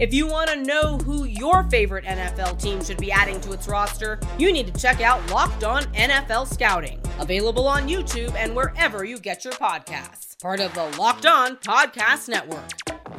If 0.00 0.12
you 0.12 0.26
want 0.26 0.50
to 0.50 0.56
know 0.56 0.98
who 0.98 1.24
your 1.24 1.62
favorite 1.64 2.04
NFL 2.04 2.60
team 2.60 2.82
should 2.82 2.98
be 2.98 3.12
adding 3.12 3.40
to 3.42 3.52
its 3.52 3.68
roster, 3.68 4.18
you 4.38 4.52
need 4.52 4.66
to 4.72 4.80
check 4.80 5.00
out 5.00 5.30
Locked 5.30 5.62
On 5.62 5.84
NFL 5.94 6.52
Scouting, 6.52 7.00
available 7.20 7.68
on 7.68 7.86
YouTube 7.86 8.34
and 8.34 8.56
wherever 8.56 9.04
you 9.04 9.20
get 9.20 9.44
your 9.44 9.52
podcasts. 9.54 10.40
Part 10.40 10.60
of 10.60 10.74
the 10.74 10.88
Locked 10.98 11.26
On 11.26 11.56
Podcast 11.58 12.28
Network. 12.28 12.70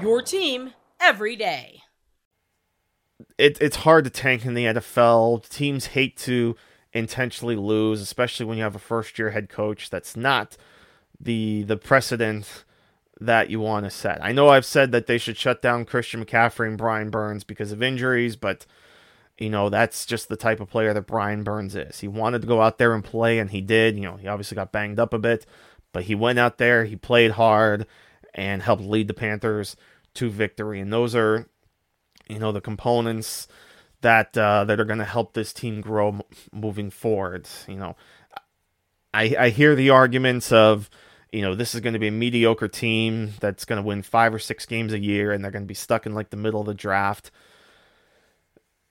Your 0.02 0.22
team 0.22 0.74
every 1.00 1.36
day 1.36 1.82
it, 3.38 3.58
it's 3.62 3.78
hard 3.78 4.04
to 4.04 4.10
tank 4.10 4.46
in 4.46 4.54
the 4.54 4.65
NFL. 4.65 5.48
Teams 5.50 5.88
hate 5.88 6.15
to 6.17 6.56
intentionally 6.94 7.56
lose, 7.56 8.02
especially 8.02 8.46
when 8.46 8.58
you 8.58 8.63
have 8.63 8.76
a 8.76 8.80
first 8.80 9.17
year 9.17 9.32
head 9.32 9.50
coach 9.50 9.89
that's 9.89 10.15
not 10.15 10.58
the 11.20 11.63
the 11.63 11.78
precedent 11.78 12.65
that 13.21 13.49
you 13.49 13.60
want 13.60 13.86
to 13.86 13.91
set. 13.91 14.23
I 14.23 14.31
know 14.31 14.49
I've 14.49 14.65
said 14.65 14.91
that 14.91 15.05
they 15.05 15.17
should 15.19 15.38
shut 15.38 15.62
down 15.62 15.86
Christian 15.86 16.25
McCaffrey 16.25 16.67
and 16.67 16.77
Brian 16.77 17.10
Burns 17.10 17.43
because 17.43 17.71
of 17.71 17.84
injuries, 17.84 18.36
but 18.36 18.65
you 19.38 19.49
know, 19.49 19.69
that's 19.69 20.05
just 20.05 20.27
the 20.27 20.36
type 20.36 20.60
of 20.60 20.69
player 20.69 20.93
that 20.93 21.07
Brian 21.07 21.43
Burns 21.43 21.75
is. 21.75 21.99
He 21.99 22.07
wanted 22.07 22.41
to 22.41 22.47
go 22.47 22.62
out 22.62 22.77
there 22.77 22.93
and 22.93 23.03
play, 23.03 23.39
and 23.39 23.49
he 23.49 23.62
did. 23.62 23.95
You 23.95 24.03
know, 24.03 24.15
he 24.17 24.27
obviously 24.27 24.55
got 24.55 24.71
banged 24.71 24.99
up 24.99 25.13
a 25.13 25.19
bit, 25.19 25.45
but 25.93 26.03
he 26.03 26.15
went 26.15 26.38
out 26.38 26.57
there, 26.57 26.86
he 26.86 26.95
played 26.95 27.31
hard, 27.31 27.88
and 28.34 28.62
helped 28.62 28.84
lead 28.84 29.07
the 29.07 29.13
Panthers 29.13 29.75
to 30.15 30.29
victory. 30.29 30.79
And 30.79 30.91
those 30.91 31.15
are, 31.15 31.47
you 32.27 32.39
know, 32.39 32.51
the 32.51 32.62
components 32.62 33.47
that 34.01 34.38
uh, 34.38 34.65
that 34.65 34.79
are 34.79 34.86
going 34.86 34.99
to 34.99 35.05
help 35.05 35.34
this 35.34 35.53
team 35.53 35.81
grow 35.81 36.19
moving 36.51 36.89
forward. 36.89 37.47
You 37.67 37.77
know, 37.77 37.95
I 39.13 39.36
I 39.39 39.49
hear 39.49 39.75
the 39.75 39.91
arguments 39.91 40.51
of, 40.51 40.89
you 41.32 41.41
know, 41.41 41.56
this 41.56 41.74
is 41.74 41.82
going 41.82 41.94
to 41.94 42.00
be 42.00 42.08
a 42.08 42.12
mediocre 42.12 42.67
team 42.67 43.34
that's 43.39 43.65
going 43.65 43.82
to 43.82 43.88
win 43.88 44.02
five 44.02 44.34
or 44.34 44.39
six 44.39 44.65
games 44.65 44.94
a 44.94 45.00
year, 45.00 45.32
and 45.32 45.44
they're 45.44 45.52
going 45.52 45.63
to 45.63 45.67
be 45.67 45.74
stuck 45.74 46.06
in 46.06 46.13
like 46.13 46.30
the 46.30 46.38
middle 46.38 46.60
of 46.60 46.67
the 46.67 46.74
draft. 46.74 47.32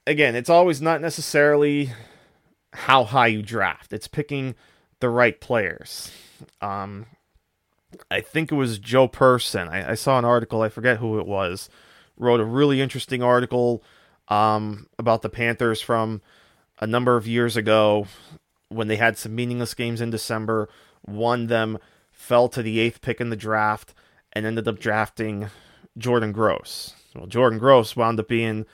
Again, 0.07 0.35
it's 0.35 0.49
always 0.49 0.81
not 0.81 1.01
necessarily 1.01 1.91
how 2.73 3.03
high 3.03 3.27
you 3.27 3.43
draft. 3.43 3.93
It's 3.93 4.07
picking 4.07 4.55
the 4.99 5.09
right 5.09 5.39
players. 5.39 6.11
Um, 6.61 7.05
I 8.09 8.21
think 8.21 8.51
it 8.51 8.55
was 8.55 8.79
Joe 8.79 9.07
Person. 9.07 9.67
I, 9.67 9.91
I, 9.91 9.95
saw 9.95 10.17
an 10.17 10.25
article. 10.25 10.61
I 10.61 10.69
forget 10.69 10.97
who 10.97 11.19
it 11.19 11.27
was. 11.27 11.69
Wrote 12.17 12.39
a 12.39 12.45
really 12.45 12.81
interesting 12.81 13.21
article 13.21 13.83
um, 14.29 14.87
about 14.97 15.21
the 15.21 15.29
Panthers 15.29 15.81
from 15.81 16.21
a 16.79 16.87
number 16.87 17.17
of 17.17 17.27
years 17.27 17.57
ago 17.57 18.07
when 18.69 18.87
they 18.87 18.95
had 18.95 19.17
some 19.17 19.35
meaningless 19.35 19.73
games 19.73 20.01
in 20.01 20.09
December. 20.09 20.69
Won 21.05 21.47
them, 21.47 21.77
fell 22.21 22.47
to 22.49 22.61
the 22.61 22.79
eighth 22.79 23.01
pick 23.01 23.19
in 23.19 23.29
the 23.29 23.35
draft, 23.35 23.93
and 24.33 24.45
ended 24.45 24.67
up 24.67 24.79
drafting 24.79 25.49
Jordan 25.97 26.31
Gross. 26.31 26.93
Well, 27.15 27.25
Jordan 27.25 27.59
Gross 27.59 27.95
wound 27.95 28.19
up 28.19 28.27
being, 28.27 28.65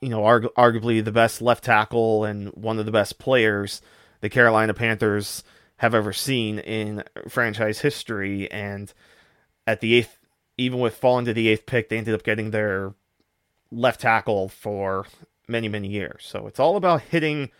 you 0.00 0.08
know, 0.08 0.22
argu- 0.22 0.52
arguably 0.54 1.04
the 1.04 1.12
best 1.12 1.40
left 1.40 1.62
tackle 1.62 2.24
and 2.24 2.48
one 2.48 2.78
of 2.78 2.86
the 2.86 2.92
best 2.92 3.18
players 3.18 3.80
the 4.20 4.28
Carolina 4.28 4.74
Panthers 4.74 5.44
have 5.76 5.94
ever 5.94 6.12
seen 6.12 6.58
in 6.58 7.04
franchise 7.28 7.80
history. 7.80 8.50
And 8.50 8.92
at 9.66 9.80
the 9.80 9.94
eighth, 9.94 10.18
even 10.58 10.80
with 10.80 10.96
falling 10.96 11.26
to 11.26 11.34
the 11.34 11.48
eighth 11.48 11.66
pick, 11.66 11.88
they 11.88 11.98
ended 11.98 12.14
up 12.14 12.22
getting 12.22 12.50
their 12.50 12.94
left 13.70 14.00
tackle 14.00 14.48
for 14.48 15.06
many, 15.46 15.68
many 15.68 15.88
years. 15.88 16.24
So 16.26 16.46
it's 16.46 16.58
all 16.58 16.76
about 16.76 17.02
hitting 17.02 17.50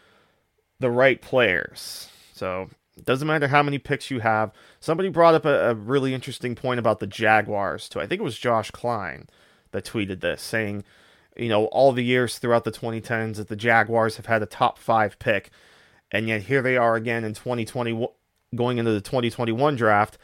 the 0.80 0.90
right 0.90 1.20
players. 1.20 2.08
So 2.34 2.68
it 3.00 3.06
doesn't 3.06 3.26
matter 3.26 3.48
how 3.48 3.62
many 3.62 3.78
picks 3.78 4.10
you 4.10 4.20
have. 4.20 4.52
Somebody 4.78 5.08
brought 5.08 5.34
up 5.34 5.44
a, 5.44 5.70
a 5.70 5.74
really 5.74 6.14
interesting 6.14 6.54
point 6.54 6.78
about 6.78 7.00
the 7.00 7.06
Jaguars, 7.06 7.88
too. 7.88 8.00
I 8.00 8.06
think 8.06 8.20
it 8.20 8.24
was 8.24 8.38
Josh 8.38 8.70
Klein 8.70 9.28
that 9.72 9.84
tweeted 9.84 10.20
this, 10.20 10.42
saying, 10.42 10.84
you 11.36 11.48
know, 11.48 11.66
all 11.66 11.92
the 11.92 12.04
years 12.04 12.38
throughout 12.38 12.64
the 12.64 12.72
2010s 12.72 13.36
that 13.36 13.48
the 13.48 13.56
Jaguars 13.56 14.16
have 14.16 14.26
had 14.26 14.42
a 14.42 14.46
top 14.46 14.78
five 14.78 15.18
pick 15.18 15.50
and 16.12 16.28
yet 16.28 16.42
here 16.42 16.62
they 16.62 16.76
are 16.76 16.96
again 16.96 17.24
in 17.24 17.34
2020 17.34 18.08
going 18.54 18.78
into 18.78 18.90
the 18.90 19.00
2021 19.00 19.76
draft 19.76 20.18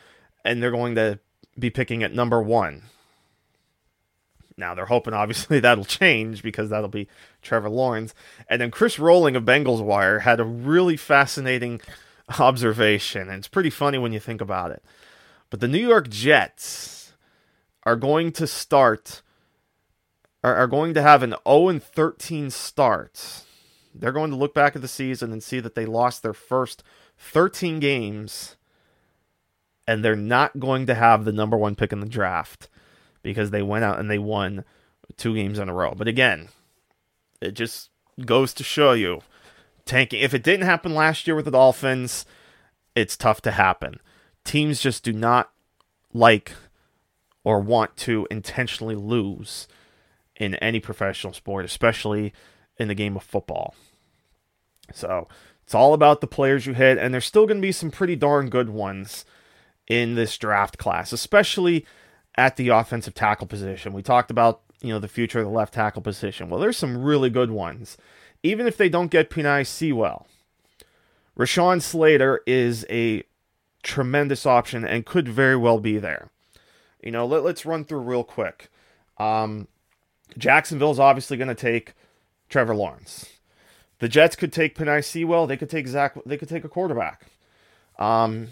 and 0.45 0.63
they're 0.63 0.71
going 0.71 0.95
to 0.95 1.19
be 1.59 1.71
picking 1.71 2.03
at 2.03 2.13
number 2.13 2.43
1 2.43 2.83
now 4.57 4.75
they're 4.75 4.87
hoping 4.87 5.15
obviously 5.15 5.61
that'll 5.61 5.85
change 5.85 6.43
because 6.43 6.71
that'll 6.71 6.89
be 6.89 7.09
Trevor 7.43 7.69
Lawrence. 7.69 8.15
And 8.49 8.61
then 8.61 8.71
Chris 8.71 8.99
Roling 8.99 9.37
of 9.37 9.45
Bengals 9.45 9.85
Wire 9.85 10.21
had 10.21 10.41
a 10.41 10.45
really 10.45 10.97
fascinating 10.97 11.81
observation, 12.39 13.29
and 13.29 13.39
it's 13.39 13.49
pretty 13.49 13.71
funny 13.71 13.99
when 13.99 14.13
you 14.13 14.21
think 14.21 14.41
about 14.41 14.71
it. 14.71 14.83
But 15.51 15.61
the 15.61 15.69
New 15.69 15.87
York 15.87 16.09
Jets 16.09 17.13
are 17.85 17.97
going 17.97 18.33
to 18.33 18.47
start 18.47 19.23
are, 20.43 20.55
are 20.55 20.67
going 20.67 20.95
to 20.95 21.03
have 21.03 21.23
an 21.23 21.35
0 21.47 21.69
and 21.69 21.83
13 21.83 22.51
start 22.51 23.45
they're 23.99 24.13
going 24.13 24.31
to 24.31 24.37
look 24.37 24.55
back 24.55 24.77
at 24.77 24.83
the 24.83 24.89
season 24.89 25.33
and 25.33 25.43
see 25.43 25.61
that 25.61 25.75
they 25.75 25.87
lost 25.87 26.23
their 26.23 26.35
first 26.35 26.83
13 27.19 27.81
games 27.81 28.57
and 29.87 30.05
they're 30.05 30.17
not 30.17 30.59
going 30.59 30.87
to 30.87 30.95
have 30.95 31.25
the 31.25 31.33
number 31.33 31.57
one 31.57 31.75
pick 31.75 31.93
in 31.93 32.01
the 32.01 32.07
draft 32.07 32.69
because 33.23 33.51
they 33.51 33.63
went 33.63 33.85
out 33.85 33.99
and 33.99 34.11
they 34.11 34.19
won 34.19 34.65
two 35.17 35.35
games 35.35 35.59
in 35.59 35.69
a 35.69 35.75
row. 35.75 35.95
But 35.97 36.09
again, 36.09 36.49
it 37.41 37.53
just 37.53 37.91
goes 38.25 38.53
to 38.55 38.65
show 38.65 38.93
you 38.93 39.21
tanking. 39.87 40.21
If 40.21 40.35
it 40.35 40.43
didn't 40.43 40.67
happen 40.67 40.95
last 40.95 41.27
year 41.27 41.35
with 41.35 41.47
the 41.47 41.51
Dolphins, 41.51 42.27
it's 42.95 43.17
tough 43.17 43.41
to 43.43 43.53
happen. 43.53 44.01
Teams 44.45 44.81
just 44.81 45.05
do 45.05 45.13
not 45.13 45.51
like 46.13 46.53
or 47.45 47.61
want 47.61 47.97
to 47.97 48.27
intentionally 48.31 48.97
lose 48.97 49.69
in 50.35 50.57
any 50.57 50.81
professional 50.81 51.33
sport, 51.33 51.65
especially 51.65 52.33
in 52.77 52.89
the 52.89 52.95
game 52.95 53.17
of 53.17 53.23
football. 53.23 53.75
So 54.93 55.29
it's 55.65 55.75
all 55.75 55.95
about 55.95 56.21
the 56.21 56.27
players 56.27 56.67
you 56.67 56.75
hit, 56.75 56.99
and 56.99 57.13
there's 57.13 57.25
still 57.25 57.47
going 57.47 57.59
to 57.59 57.67
be 57.67 57.73
some 57.73 57.91
pretty 57.91 58.17
darn 58.17 58.51
good 58.51 58.69
ones 58.71 59.25
in 59.87 60.15
this 60.15 60.37
draft 60.37 60.79
class, 60.79 61.13
especially 61.13 61.87
at 62.37 62.57
the 62.57 62.69
offensive 62.69 63.15
tackle 63.15 63.47
position. 63.47 63.93
We 63.93 64.03
talked 64.03 64.31
about 64.31 64.63
you 64.81 64.93
know 64.93 64.99
the 64.99 65.09
future 65.09 65.39
of 65.41 65.47
the 65.47 65.51
left 65.51 65.75
tackle 65.75 66.03
position. 66.03 66.49
Well, 66.49 66.61
there's 66.61 66.77
some 66.77 67.03
really 67.03 67.31
good 67.31 67.51
ones, 67.51 67.97
even 68.47 68.67
if 68.67 68.77
they 68.77 68.89
don't 68.89 69.11
get 69.11 69.31
Penei 69.31 69.67
Sewell. 69.67 70.27
Rashawn 71.39 71.83
Slater 71.83 72.41
is 72.47 72.87
a 72.89 73.25
tremendous 73.83 74.47
option 74.47 74.85
and 74.85 75.05
could 75.05 75.29
very 75.29 75.57
well 75.57 75.79
be 75.79 75.99
there. 75.99 76.31
You 77.03 77.13
know, 77.13 77.27
let, 77.27 77.45
us 77.45 77.65
run 77.65 77.85
through 77.85 78.01
real 78.01 78.25
quick. 78.25 78.71
Um, 79.19 79.69
Jacksonville's 80.39 80.99
obviously 80.99 81.37
going 81.37 81.49
to 81.49 81.55
take 81.55 81.95
Trevor 82.49 82.75
Lawrence. 82.75 83.27
The 83.99 84.09
Jets 84.09 84.37
could 84.37 84.53
take 84.53 84.77
Penei 84.77 85.05
Sewell. 85.05 85.47
They 85.47 85.57
could 85.57 85.71
take 85.71 85.87
Zach. 85.87 86.17
They 86.27 86.37
could 86.37 86.49
take 86.49 86.65
a 86.65 86.69
quarterback. 86.69 87.27
Um, 87.99 88.49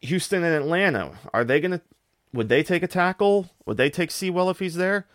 Houston 0.00 0.44
and 0.44 0.54
Atlanta 0.54 1.18
are 1.32 1.44
they 1.44 1.60
going 1.60 1.72
to? 1.72 1.80
Would 2.32 2.48
they 2.48 2.62
take 2.62 2.82
a 2.82 2.88
tackle? 2.88 3.50
Would 3.66 3.76
they 3.76 3.90
take 3.90 4.10
Sewell 4.10 4.50
if 4.50 4.58
he's 4.58 4.76
there? 4.76 5.06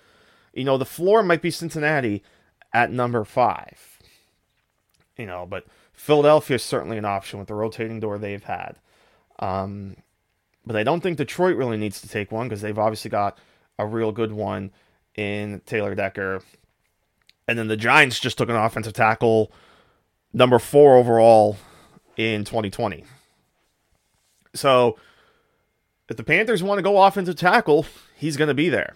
You 0.53 0.65
know, 0.65 0.77
the 0.77 0.85
floor 0.85 1.23
might 1.23 1.41
be 1.41 1.51
Cincinnati 1.51 2.23
at 2.77 2.91
number 2.91 3.23
five. 3.23 3.99
You 5.17 5.25
know, 5.25 5.45
but 5.45 5.65
Philadelphia 5.93 6.55
is 6.55 6.63
certainly 6.63 6.97
an 6.97 7.05
option 7.05 7.39
with 7.39 7.47
the 7.47 7.55
rotating 7.55 7.99
door 7.99 8.17
they've 8.17 8.43
had. 8.43 8.77
Um, 9.39 9.97
but 10.65 10.75
I 10.75 10.83
don't 10.83 11.01
think 11.01 11.17
Detroit 11.17 11.57
really 11.57 11.77
needs 11.77 12.01
to 12.01 12.07
take 12.07 12.31
one 12.31 12.47
because 12.47 12.61
they've 12.61 12.77
obviously 12.77 13.09
got 13.09 13.37
a 13.79 13.85
real 13.85 14.11
good 14.11 14.31
one 14.31 14.71
in 15.15 15.61
Taylor 15.65 15.95
Decker 15.95 16.41
and 17.47 17.57
then 17.57 17.67
the 17.67 17.77
Giants 17.77 18.19
just 18.19 18.37
took 18.37 18.49
an 18.49 18.55
offensive 18.55 18.93
tackle, 18.93 19.51
number 20.33 20.59
four 20.59 20.97
overall 20.97 21.57
in 22.17 22.43
2020. 22.43 23.05
So 24.53 24.97
if 26.09 26.17
the 26.17 26.23
Panthers 26.23 26.61
want 26.61 26.79
to 26.79 26.83
go 26.83 27.01
offensive 27.01 27.35
tackle, 27.35 27.85
he's 28.15 28.37
going 28.37 28.49
to 28.49 28.53
be 28.53 28.69
there. 28.69 28.95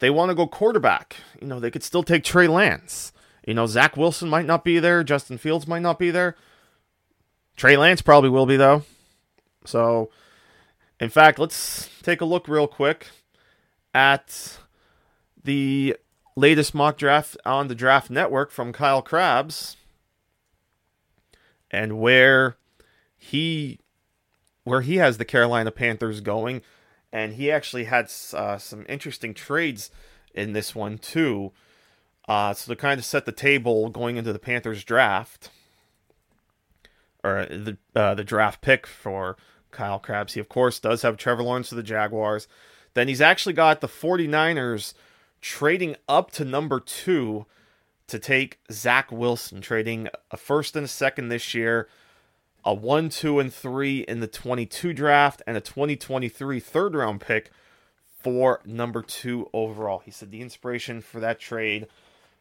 They 0.00 0.10
want 0.10 0.30
to 0.30 0.34
go 0.34 0.46
quarterback. 0.46 1.16
You 1.40 1.46
know, 1.46 1.60
they 1.60 1.70
could 1.70 1.84
still 1.84 2.02
take 2.02 2.24
Trey 2.24 2.48
Lance. 2.48 3.12
You 3.46 3.54
know, 3.54 3.66
Zach 3.66 3.96
Wilson 3.96 4.28
might 4.28 4.46
not 4.46 4.64
be 4.64 4.78
there. 4.78 5.04
Justin 5.04 5.38
Fields 5.38 5.66
might 5.66 5.82
not 5.82 5.98
be 5.98 6.10
there. 6.10 6.36
Trey 7.56 7.76
Lance 7.76 8.02
probably 8.02 8.30
will 8.30 8.46
be, 8.46 8.56
though. 8.56 8.84
So, 9.64 10.10
in 10.98 11.10
fact, 11.10 11.38
let's 11.38 11.88
take 12.02 12.20
a 12.20 12.26
look 12.26 12.48
real 12.48 12.66
quick 12.66 13.08
at 13.94 14.58
the 15.42 15.96
latest 16.36 16.74
mock 16.74 16.96
draft 16.96 17.36
on 17.44 17.68
the 17.68 17.74
Draft 17.74 18.10
Network 18.10 18.50
from 18.50 18.72
Kyle 18.72 19.02
Crabbs 19.02 19.76
and 21.70 21.98
where 21.98 22.56
he 23.16 23.78
where 24.64 24.80
he 24.82 24.96
has 24.96 25.18
the 25.18 25.24
Carolina 25.24 25.70
Panthers 25.70 26.20
going, 26.20 26.62
and 27.12 27.34
he 27.34 27.50
actually 27.50 27.84
had 27.84 28.10
uh, 28.32 28.58
some 28.58 28.84
interesting 28.88 29.34
trades 29.34 29.90
in 30.34 30.52
this 30.52 30.74
one 30.74 30.98
too. 30.98 31.52
Uh, 32.28 32.54
so 32.54 32.72
to 32.72 32.76
kind 32.76 32.98
of 32.98 33.04
set 33.04 33.24
the 33.26 33.32
table 33.32 33.88
going 33.88 34.16
into 34.16 34.32
the 34.32 34.38
Panthers 34.38 34.84
draft, 34.84 35.50
or 37.24 37.46
the 37.46 37.76
uh, 37.94 38.14
the 38.14 38.24
draft 38.24 38.60
pick 38.60 38.86
for 38.86 39.36
Kyle 39.70 39.98
Crabbs, 39.98 40.34
he 40.34 40.40
of 40.40 40.48
course 40.48 40.78
does 40.78 41.02
have 41.02 41.16
Trevor 41.16 41.42
Lawrence 41.42 41.72
of 41.72 41.76
the 41.76 41.82
Jaguars. 41.82 42.46
Then 42.94 43.08
he's 43.08 43.20
actually 43.20 43.52
got 43.52 43.80
the 43.80 43.88
49ers 43.88 44.94
trading 45.40 45.96
up 46.08 46.30
to 46.32 46.44
number 46.44 46.80
two 46.80 47.46
to 48.08 48.18
take 48.18 48.58
Zach 48.70 49.12
Wilson, 49.12 49.60
trading 49.60 50.08
a 50.30 50.36
first 50.36 50.74
and 50.74 50.84
a 50.84 50.88
second 50.88 51.28
this 51.28 51.54
year, 51.54 51.88
a 52.64 52.74
one, 52.74 53.08
two, 53.08 53.38
and 53.38 53.52
three 53.52 54.00
in 54.00 54.20
the 54.20 54.26
22 54.26 54.92
draft, 54.92 55.42
and 55.46 55.56
a 55.56 55.60
2023 55.60 56.60
third 56.60 56.94
round 56.94 57.20
pick 57.20 57.50
for 58.20 58.60
number 58.64 59.02
two 59.02 59.48
overall. 59.52 60.00
He 60.00 60.10
said 60.10 60.30
the 60.30 60.42
inspiration 60.42 61.00
for 61.00 61.20
that 61.20 61.40
trade 61.40 61.86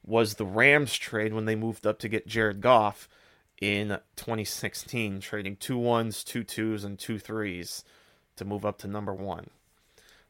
was 0.06 0.36
the 0.36 0.46
Rams 0.46 0.96
trade 0.96 1.34
when 1.34 1.46
they 1.46 1.56
moved 1.56 1.86
up 1.86 2.00
to 2.00 2.10
get 2.10 2.28
Jared 2.28 2.62
Goff 2.62 3.08
in 3.62 4.00
2016, 4.16 5.20
trading 5.20 5.56
two 5.58 5.78
ones, 5.78 6.24
two 6.24 6.44
twos, 6.44 6.84
and 6.84 6.98
two 6.98 7.20
threes 7.20 7.84
to 8.36 8.46
move 8.46 8.66
up 8.66 8.78
to 8.80 8.88
number 8.88 9.14
one. 9.14 9.50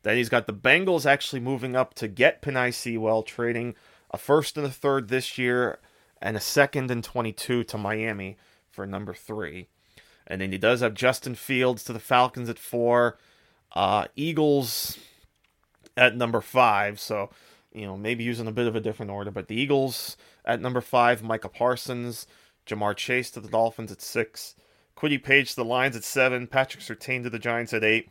Then 0.03 0.17
he's 0.17 0.29
got 0.29 0.47
the 0.47 0.53
Bengals 0.53 1.05
actually 1.05 1.39
moving 1.39 1.75
up 1.75 1.93
to 1.95 2.07
get 2.07 2.41
Penei 2.41 2.73
Sewell, 2.73 3.23
trading 3.23 3.75
a 4.11 4.17
first 4.17 4.57
and 4.57 4.65
a 4.65 4.71
third 4.71 5.09
this 5.09 5.37
year, 5.37 5.79
and 6.21 6.35
a 6.35 6.41
second 6.41 6.89
and 6.89 7.03
22 7.03 7.63
to 7.65 7.77
Miami 7.77 8.37
for 8.71 8.85
number 8.85 9.13
three. 9.13 9.67
And 10.30 10.41
then 10.41 10.51
he 10.51 10.57
does 10.57 10.82
have 10.82 10.93
Justin 10.93 11.36
Fields 11.36 11.84
to 11.86 11.93
the 11.93 11.99
Falcons 11.99 12.49
at 12.49 12.59
four, 12.59 13.17
uh, 13.73 14.05
Eagles 14.15 14.97
at 15.97 16.15
number 16.15 16.39
five. 16.39 16.99
So, 16.99 17.32
you 17.73 17.86
know, 17.86 17.97
maybe 17.97 18.23
using 18.23 18.47
a 18.47 18.51
bit 18.51 18.67
of 18.67 18.75
a 18.75 18.80
different 18.80 19.11
order, 19.11 19.32
but 19.32 19.47
the 19.47 19.59
Eagles 19.59 20.17
at 20.45 20.61
number 20.61 20.82
five, 20.82 21.23
Micah 21.23 21.49
Parsons, 21.49 22.27
Ja'Marr 22.67 22.95
Chase 22.95 23.32
to 23.32 23.39
the 23.39 23.49
Dolphins 23.49 23.91
at 23.91 24.01
six, 24.01 24.55
Kwity 24.95 25.21
Paye 25.21 25.43
to 25.43 25.55
the 25.55 25.65
Lions 25.65 25.95
at 25.95 26.03
seven, 26.03 26.45
Patrick 26.45 26.84
Surtain 26.84 27.23
to 27.23 27.30
the 27.30 27.39
Giants 27.39 27.73
at 27.73 27.84
eight. 27.84 28.09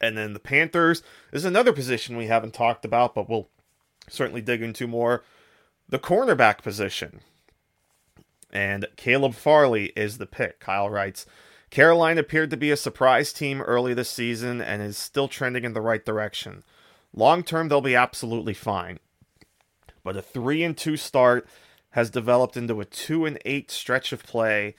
And 0.00 0.16
then 0.16 0.32
the 0.32 0.40
Panthers 0.40 1.02
this 1.30 1.42
is 1.42 1.44
another 1.44 1.74
position 1.74 2.16
we 2.16 2.26
haven't 2.26 2.54
talked 2.54 2.86
about, 2.86 3.14
but 3.14 3.28
we'll 3.28 3.48
certainly 4.08 4.40
dig 4.40 4.62
into 4.62 4.86
more. 4.86 5.22
The 5.88 5.98
cornerback 5.98 6.62
position. 6.62 7.20
And 8.52 8.86
Caleb 8.96 9.34
Farley 9.34 9.92
is 9.96 10.18
the 10.18 10.26
pick. 10.26 10.60
Kyle 10.60 10.90
writes 10.90 11.26
Carolina 11.70 12.20
appeared 12.20 12.50
to 12.50 12.56
be 12.56 12.70
a 12.70 12.76
surprise 12.76 13.32
team 13.32 13.62
early 13.62 13.94
this 13.94 14.10
season 14.10 14.60
and 14.60 14.82
is 14.82 14.98
still 14.98 15.28
trending 15.28 15.64
in 15.64 15.72
the 15.72 15.80
right 15.80 16.04
direction. 16.04 16.64
Long 17.14 17.42
term, 17.44 17.68
they'll 17.68 17.80
be 17.80 17.94
absolutely 17.94 18.54
fine. 18.54 18.98
But 20.02 20.16
a 20.16 20.22
3 20.22 20.64
and 20.64 20.76
2 20.76 20.96
start 20.96 21.46
has 21.90 22.10
developed 22.10 22.56
into 22.56 22.80
a 22.80 22.84
2 22.84 23.26
and 23.26 23.38
8 23.44 23.70
stretch 23.70 24.12
of 24.12 24.24
play, 24.24 24.74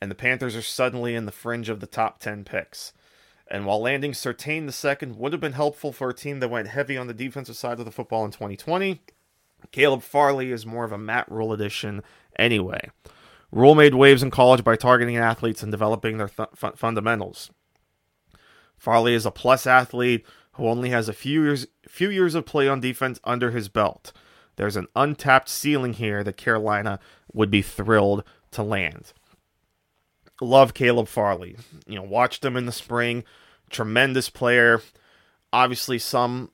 and 0.00 0.10
the 0.10 0.16
Panthers 0.16 0.56
are 0.56 0.62
suddenly 0.62 1.14
in 1.14 1.26
the 1.26 1.32
fringe 1.32 1.68
of 1.68 1.80
the 1.80 1.86
top 1.86 2.18
10 2.18 2.44
picks. 2.44 2.92
And 3.48 3.66
while 3.66 3.80
landing 3.80 4.12
Surtain 4.12 4.66
the 4.66 4.72
second 4.72 5.16
would 5.16 5.32
have 5.32 5.40
been 5.40 5.52
helpful 5.52 5.92
for 5.92 6.08
a 6.08 6.14
team 6.14 6.40
that 6.40 6.48
went 6.48 6.68
heavy 6.68 6.96
on 6.96 7.06
the 7.06 7.14
defensive 7.14 7.56
side 7.56 7.78
of 7.78 7.84
the 7.84 7.90
football 7.90 8.24
in 8.24 8.30
2020, 8.30 9.02
Caleb 9.70 10.02
Farley 10.02 10.50
is 10.50 10.66
more 10.66 10.84
of 10.84 10.92
a 10.92 10.98
Matt 10.98 11.30
Rhule 11.30 11.52
addition 11.52 12.02
anyway. 12.38 12.90
Rhule 13.50 13.74
made 13.74 13.94
waves 13.94 14.22
in 14.22 14.30
college 14.30 14.64
by 14.64 14.76
targeting 14.76 15.16
athletes 15.16 15.62
and 15.62 15.70
developing 15.70 16.16
their 16.16 16.28
th- 16.28 16.48
fundamentals. 16.76 17.50
Farley 18.76 19.14
is 19.14 19.26
a 19.26 19.30
plus 19.30 19.66
athlete 19.66 20.26
who 20.52 20.66
only 20.66 20.90
has 20.90 21.08
a 21.08 21.12
few 21.12 21.42
years 21.42 21.66
few 21.86 22.08
years 22.08 22.34
of 22.34 22.46
play 22.46 22.68
on 22.68 22.80
defense 22.80 23.20
under 23.24 23.50
his 23.50 23.68
belt. 23.68 24.12
There's 24.56 24.76
an 24.76 24.88
untapped 24.96 25.48
ceiling 25.48 25.94
here 25.94 26.24
that 26.24 26.36
Carolina 26.36 26.98
would 27.32 27.50
be 27.50 27.62
thrilled 27.62 28.24
to 28.52 28.62
land. 28.62 29.12
Love 30.40 30.74
Caleb 30.74 31.08
Farley. 31.08 31.56
You 31.86 31.96
know, 31.96 32.02
watched 32.02 32.44
him 32.44 32.56
in 32.56 32.66
the 32.66 32.72
spring. 32.72 33.24
Tremendous 33.70 34.28
player. 34.28 34.82
Obviously, 35.52 35.98
some 35.98 36.50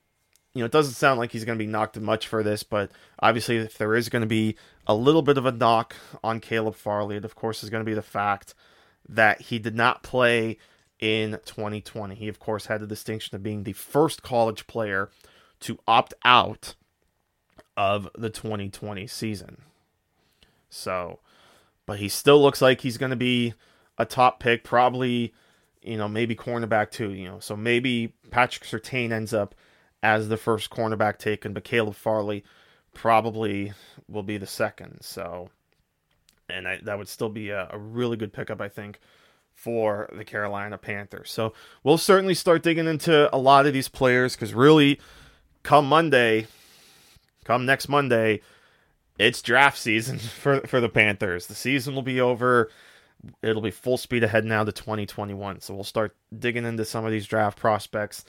you 0.55 0.61
know, 0.61 0.67
it 0.67 0.73
doesn't 0.73 0.95
sound 0.95 1.21
like 1.21 1.31
he's 1.31 1.45
going 1.45 1.59
to 1.59 1.65
be 1.65 1.71
knocked 1.71 1.99
much 2.01 2.27
for 2.27 2.43
this, 2.43 2.63
but 2.63 2.91
obviously, 3.21 3.59
if 3.59 3.79
there 3.79 3.95
is 3.95 4.09
going 4.09 4.23
to 4.23 4.27
be 4.27 4.57
a 4.89 4.95
little 4.95 5.23
bit 5.23 5.37
of 5.37 5.45
a 5.45 5.53
knock 5.53 5.95
on 6.25 6.41
Caleb 6.41 6.75
Farley, 6.75 7.17
it 7.17 7.25
of 7.25 7.37
course 7.37 7.63
is 7.63 7.71
going 7.71 7.85
to 7.85 7.89
be 7.89 7.95
the 7.95 8.03
fact 8.03 8.55
that 9.09 9.43
he 9.43 9.59
did 9.59 9.77
not 9.77 10.03
play 10.03 10.59
in 10.99 11.39
2020. 11.45 12.15
He, 12.15 12.29
of 12.29 12.39
course, 12.39 12.67
had 12.67 12.81
the 12.81 12.87
distinction 12.87 13.37
of 13.37 13.43
being 13.43 13.65
the 13.65 13.73
first 13.75 14.23
college 14.23 14.67
player 14.67 15.11
to 15.61 15.79
opt 15.87 16.15
out 16.25 16.75
of 17.77 18.09
the 18.17 18.31
2020 18.31 19.07
season. 19.07 19.59
So, 20.69 21.21
but 21.87 21.99
he 21.99 22.09
still 22.09 22.41
looks 22.43 22.61
like 22.61 22.81
he's 22.81 22.99
going 22.99 23.11
to 23.11 23.17
be 23.17 23.55
a 23.97 24.05
top 24.05 24.41
pick, 24.41 24.65
probably, 24.65 25.33
you 25.83 25.97
know, 25.97 26.09
maybe 26.09 26.35
cornerback 26.35 26.91
too, 26.91 27.13
you 27.13 27.29
know. 27.29 27.41
So 27.41 27.57
maybe 27.57 28.15
Patrick 28.31 28.65
Surtain 28.65 29.13
ends 29.13 29.33
up 29.33 29.55
as 30.03 30.29
the 30.29 30.37
first 30.37 30.71
cornerback 30.71 31.19
taken, 31.19 31.53
but 31.53 31.65
Caleb 31.65 31.95
Farley 31.95 32.45
probably 32.99 33.73
will 34.09 34.25
be 34.25 34.39
the 34.39 34.47
second. 34.47 34.99
So, 35.03 35.51
and 36.49 36.67
I, 36.67 36.81
that 36.83 36.99
would 36.99 37.09
still 37.09 37.29
be 37.29 37.51
a, 37.51 37.69
a 37.71 37.79
really 37.79 38.17
good 38.17 38.33
pickup, 38.33 38.61
I 38.61 38.69
think, 38.69 38.99
for 39.55 40.11
the 40.13 40.25
Carolina 40.25 40.77
Panthers. 40.79 41.31
So 41.31 41.53
we'll 41.85 41.97
certainly 41.97 42.35
start 42.35 42.65
digging 42.65 42.89
into 42.89 43.33
a 43.35 43.39
lot 43.39 43.67
of 43.67 43.73
these 43.73 43.89
players 43.89 44.35
because 44.35 44.53
really, 44.53 44.99
come 45.63 45.89
Monday, 45.89 46.49
come 47.45 47.65
next 47.65 47.89
Monday, 47.89 48.41
it's 49.17 49.43
draft 49.43 49.79
season 49.79 50.19
for 50.19 50.61
for 50.63 50.81
the 50.81 50.89
Panthers. 50.89 51.47
The 51.47 51.55
season 51.55 51.95
will 51.95 52.03
be 52.03 52.21
over. 52.21 52.69
It'll 53.43 53.63
be 53.63 53.71
full 53.71 53.97
speed 53.97 54.25
ahead 54.25 54.45
now 54.45 54.65
to 54.65 54.73
2021. 54.73 55.61
So 55.61 55.73
we'll 55.73 55.85
start 55.85 56.17
digging 56.37 56.65
into 56.65 56.85
some 56.85 57.05
of 57.05 57.13
these 57.13 57.27
draft 57.27 57.59
prospects 57.59 58.25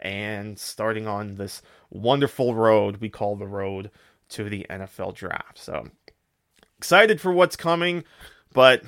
and 0.00 0.58
starting 0.58 1.06
on 1.06 1.36
this 1.36 1.62
wonderful 1.90 2.54
road 2.54 2.96
we 2.96 3.08
call 3.08 3.36
the 3.36 3.46
road 3.46 3.90
to 4.32 4.48
the 4.48 4.66
NFL 4.68 5.14
draft. 5.14 5.58
So 5.58 5.88
excited 6.78 7.20
for 7.20 7.32
what's 7.32 7.56
coming, 7.56 8.04
but 8.52 8.82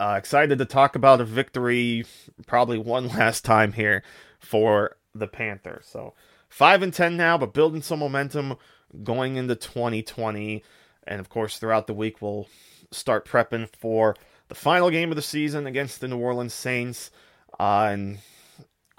uh, 0.00 0.16
excited 0.18 0.58
to 0.58 0.64
talk 0.64 0.96
about 0.96 1.20
a 1.20 1.24
victory 1.24 2.04
probably 2.46 2.78
one 2.78 3.08
last 3.16 3.44
time 3.44 3.72
here 3.72 4.02
for 4.38 4.96
the 5.14 5.26
Panthers. 5.26 5.86
So 5.86 6.14
five 6.48 6.82
and 6.82 6.92
ten 6.92 7.16
now, 7.16 7.38
but 7.38 7.54
building 7.54 7.82
some 7.82 8.00
momentum 8.00 8.56
going 9.02 9.36
into 9.36 9.54
2020, 9.54 10.62
and 11.06 11.20
of 11.20 11.28
course 11.28 11.58
throughout 11.58 11.86
the 11.86 11.94
week 11.94 12.22
we'll 12.22 12.48
start 12.90 13.26
prepping 13.26 13.68
for 13.76 14.16
the 14.48 14.54
final 14.54 14.90
game 14.90 15.10
of 15.10 15.16
the 15.16 15.22
season 15.22 15.66
against 15.66 16.00
the 16.00 16.08
New 16.08 16.18
Orleans 16.18 16.54
Saints. 16.54 17.10
Uh, 17.58 17.88
and 17.90 18.18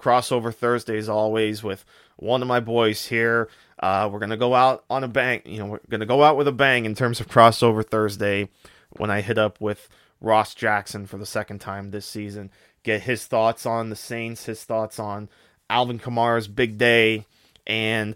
crossover 0.00 0.54
Thursdays 0.54 1.08
always 1.08 1.62
with 1.62 1.84
one 2.16 2.42
of 2.42 2.48
my 2.48 2.60
boys 2.60 3.06
here. 3.06 3.48
Uh, 3.78 4.08
we're 4.10 4.18
gonna 4.18 4.36
go 4.36 4.54
out 4.54 4.84
on 4.88 5.04
a 5.04 5.08
bang. 5.08 5.42
You 5.44 5.58
know, 5.58 5.66
we're 5.66 5.80
gonna 5.90 6.06
go 6.06 6.22
out 6.22 6.36
with 6.36 6.48
a 6.48 6.52
bang 6.52 6.84
in 6.84 6.94
terms 6.94 7.20
of 7.20 7.28
crossover 7.28 7.84
Thursday 7.84 8.48
when 8.96 9.10
I 9.10 9.20
hit 9.20 9.38
up 9.38 9.60
with 9.60 9.88
Ross 10.20 10.54
Jackson 10.54 11.06
for 11.06 11.18
the 11.18 11.26
second 11.26 11.60
time 11.60 11.90
this 11.90 12.06
season. 12.06 12.50
Get 12.82 13.02
his 13.02 13.26
thoughts 13.26 13.66
on 13.66 13.90
the 13.90 13.96
Saints, 13.96 14.46
his 14.46 14.64
thoughts 14.64 14.98
on 14.98 15.28
Alvin 15.68 15.98
Kamara's 15.98 16.48
big 16.48 16.78
day, 16.78 17.26
and 17.66 18.14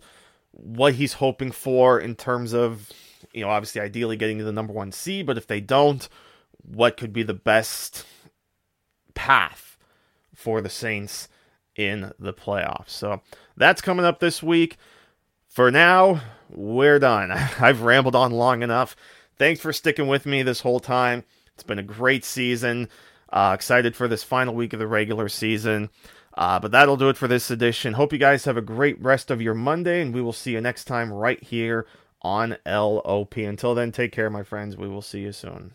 what 0.53 0.95
he's 0.95 1.15
hoping 1.15 1.51
for 1.51 1.99
in 1.99 2.15
terms 2.15 2.53
of, 2.55 2.89
you 3.33 3.43
know, 3.43 3.51
obviously 3.51 3.81
ideally 3.81 4.17
getting 4.17 4.39
to 4.39 4.45
the 4.45 4.53
number 4.53 4.73
one 4.73 4.93
seed, 4.93 5.27
but 5.27 5.37
if 5.37 5.47
they 5.47 5.61
don't, 5.61 6.09
what 6.63 6.97
could 6.97 7.13
be 7.13 7.23
the 7.23 7.35
best 7.35 8.05
path 9.15 9.77
for 10.35 10.61
the 10.61 10.71
Saints 10.71 11.29
in 11.77 12.13
the 12.19 12.33
playoffs. 12.33 12.91
So 12.91 13.21
that's 13.57 13.83
coming 13.83 14.07
up 14.07 14.21
this 14.21 14.43
week. 14.43 14.77
For 15.51 15.73
now, 15.73 16.21
we're 16.49 17.01
done. 17.01 17.33
I've 17.61 17.83
rambled 17.83 18.15
on 18.15 18.31
long 18.31 18.63
enough. 18.63 18.95
Thanks 19.37 19.61
for 19.61 19.73
sticking 19.73 20.07
with 20.07 20.25
me 20.25 20.45
this 20.45 20.61
whole 20.61 20.79
time. 20.79 21.25
It's 21.55 21.65
been 21.65 21.81
a 21.81 21.83
great 21.83 22.25
season. 22.25 22.89
Uh, 23.33 23.53
excited 23.55 23.97
for 23.97 24.07
this 24.07 24.23
final 24.23 24.55
week 24.55 24.73
of 24.73 24.79
the 24.79 24.87
regular 24.87 25.29
season. 25.29 25.91
Uh, 26.35 26.61
but 26.61 26.71
that'll 26.71 26.97
do 26.97 27.09
it 27.09 27.17
for 27.17 27.27
this 27.27 27.51
edition. 27.51 27.95
Hope 27.95 28.13
you 28.13 28.19
guys 28.19 28.45
have 28.45 28.57
a 28.57 28.63
great 28.63 29.01
rest 29.03 29.29
of 29.29 29.43
your 29.43 29.55
Monday, 29.55 30.01
and 30.01 30.15
we 30.15 30.23
will 30.23 30.33
see 30.33 30.53
you 30.53 30.61
next 30.61 30.85
time 30.85 31.13
right 31.13 31.43
here 31.43 31.85
on 32.23 32.57
LOP. 32.65 33.37
Until 33.37 33.75
then, 33.75 33.91
take 33.91 34.13
care, 34.13 34.31
my 34.31 34.45
friends. 34.45 34.77
We 34.77 34.89
will 34.89 35.03
see 35.03 35.21
you 35.21 35.33
soon. 35.33 35.75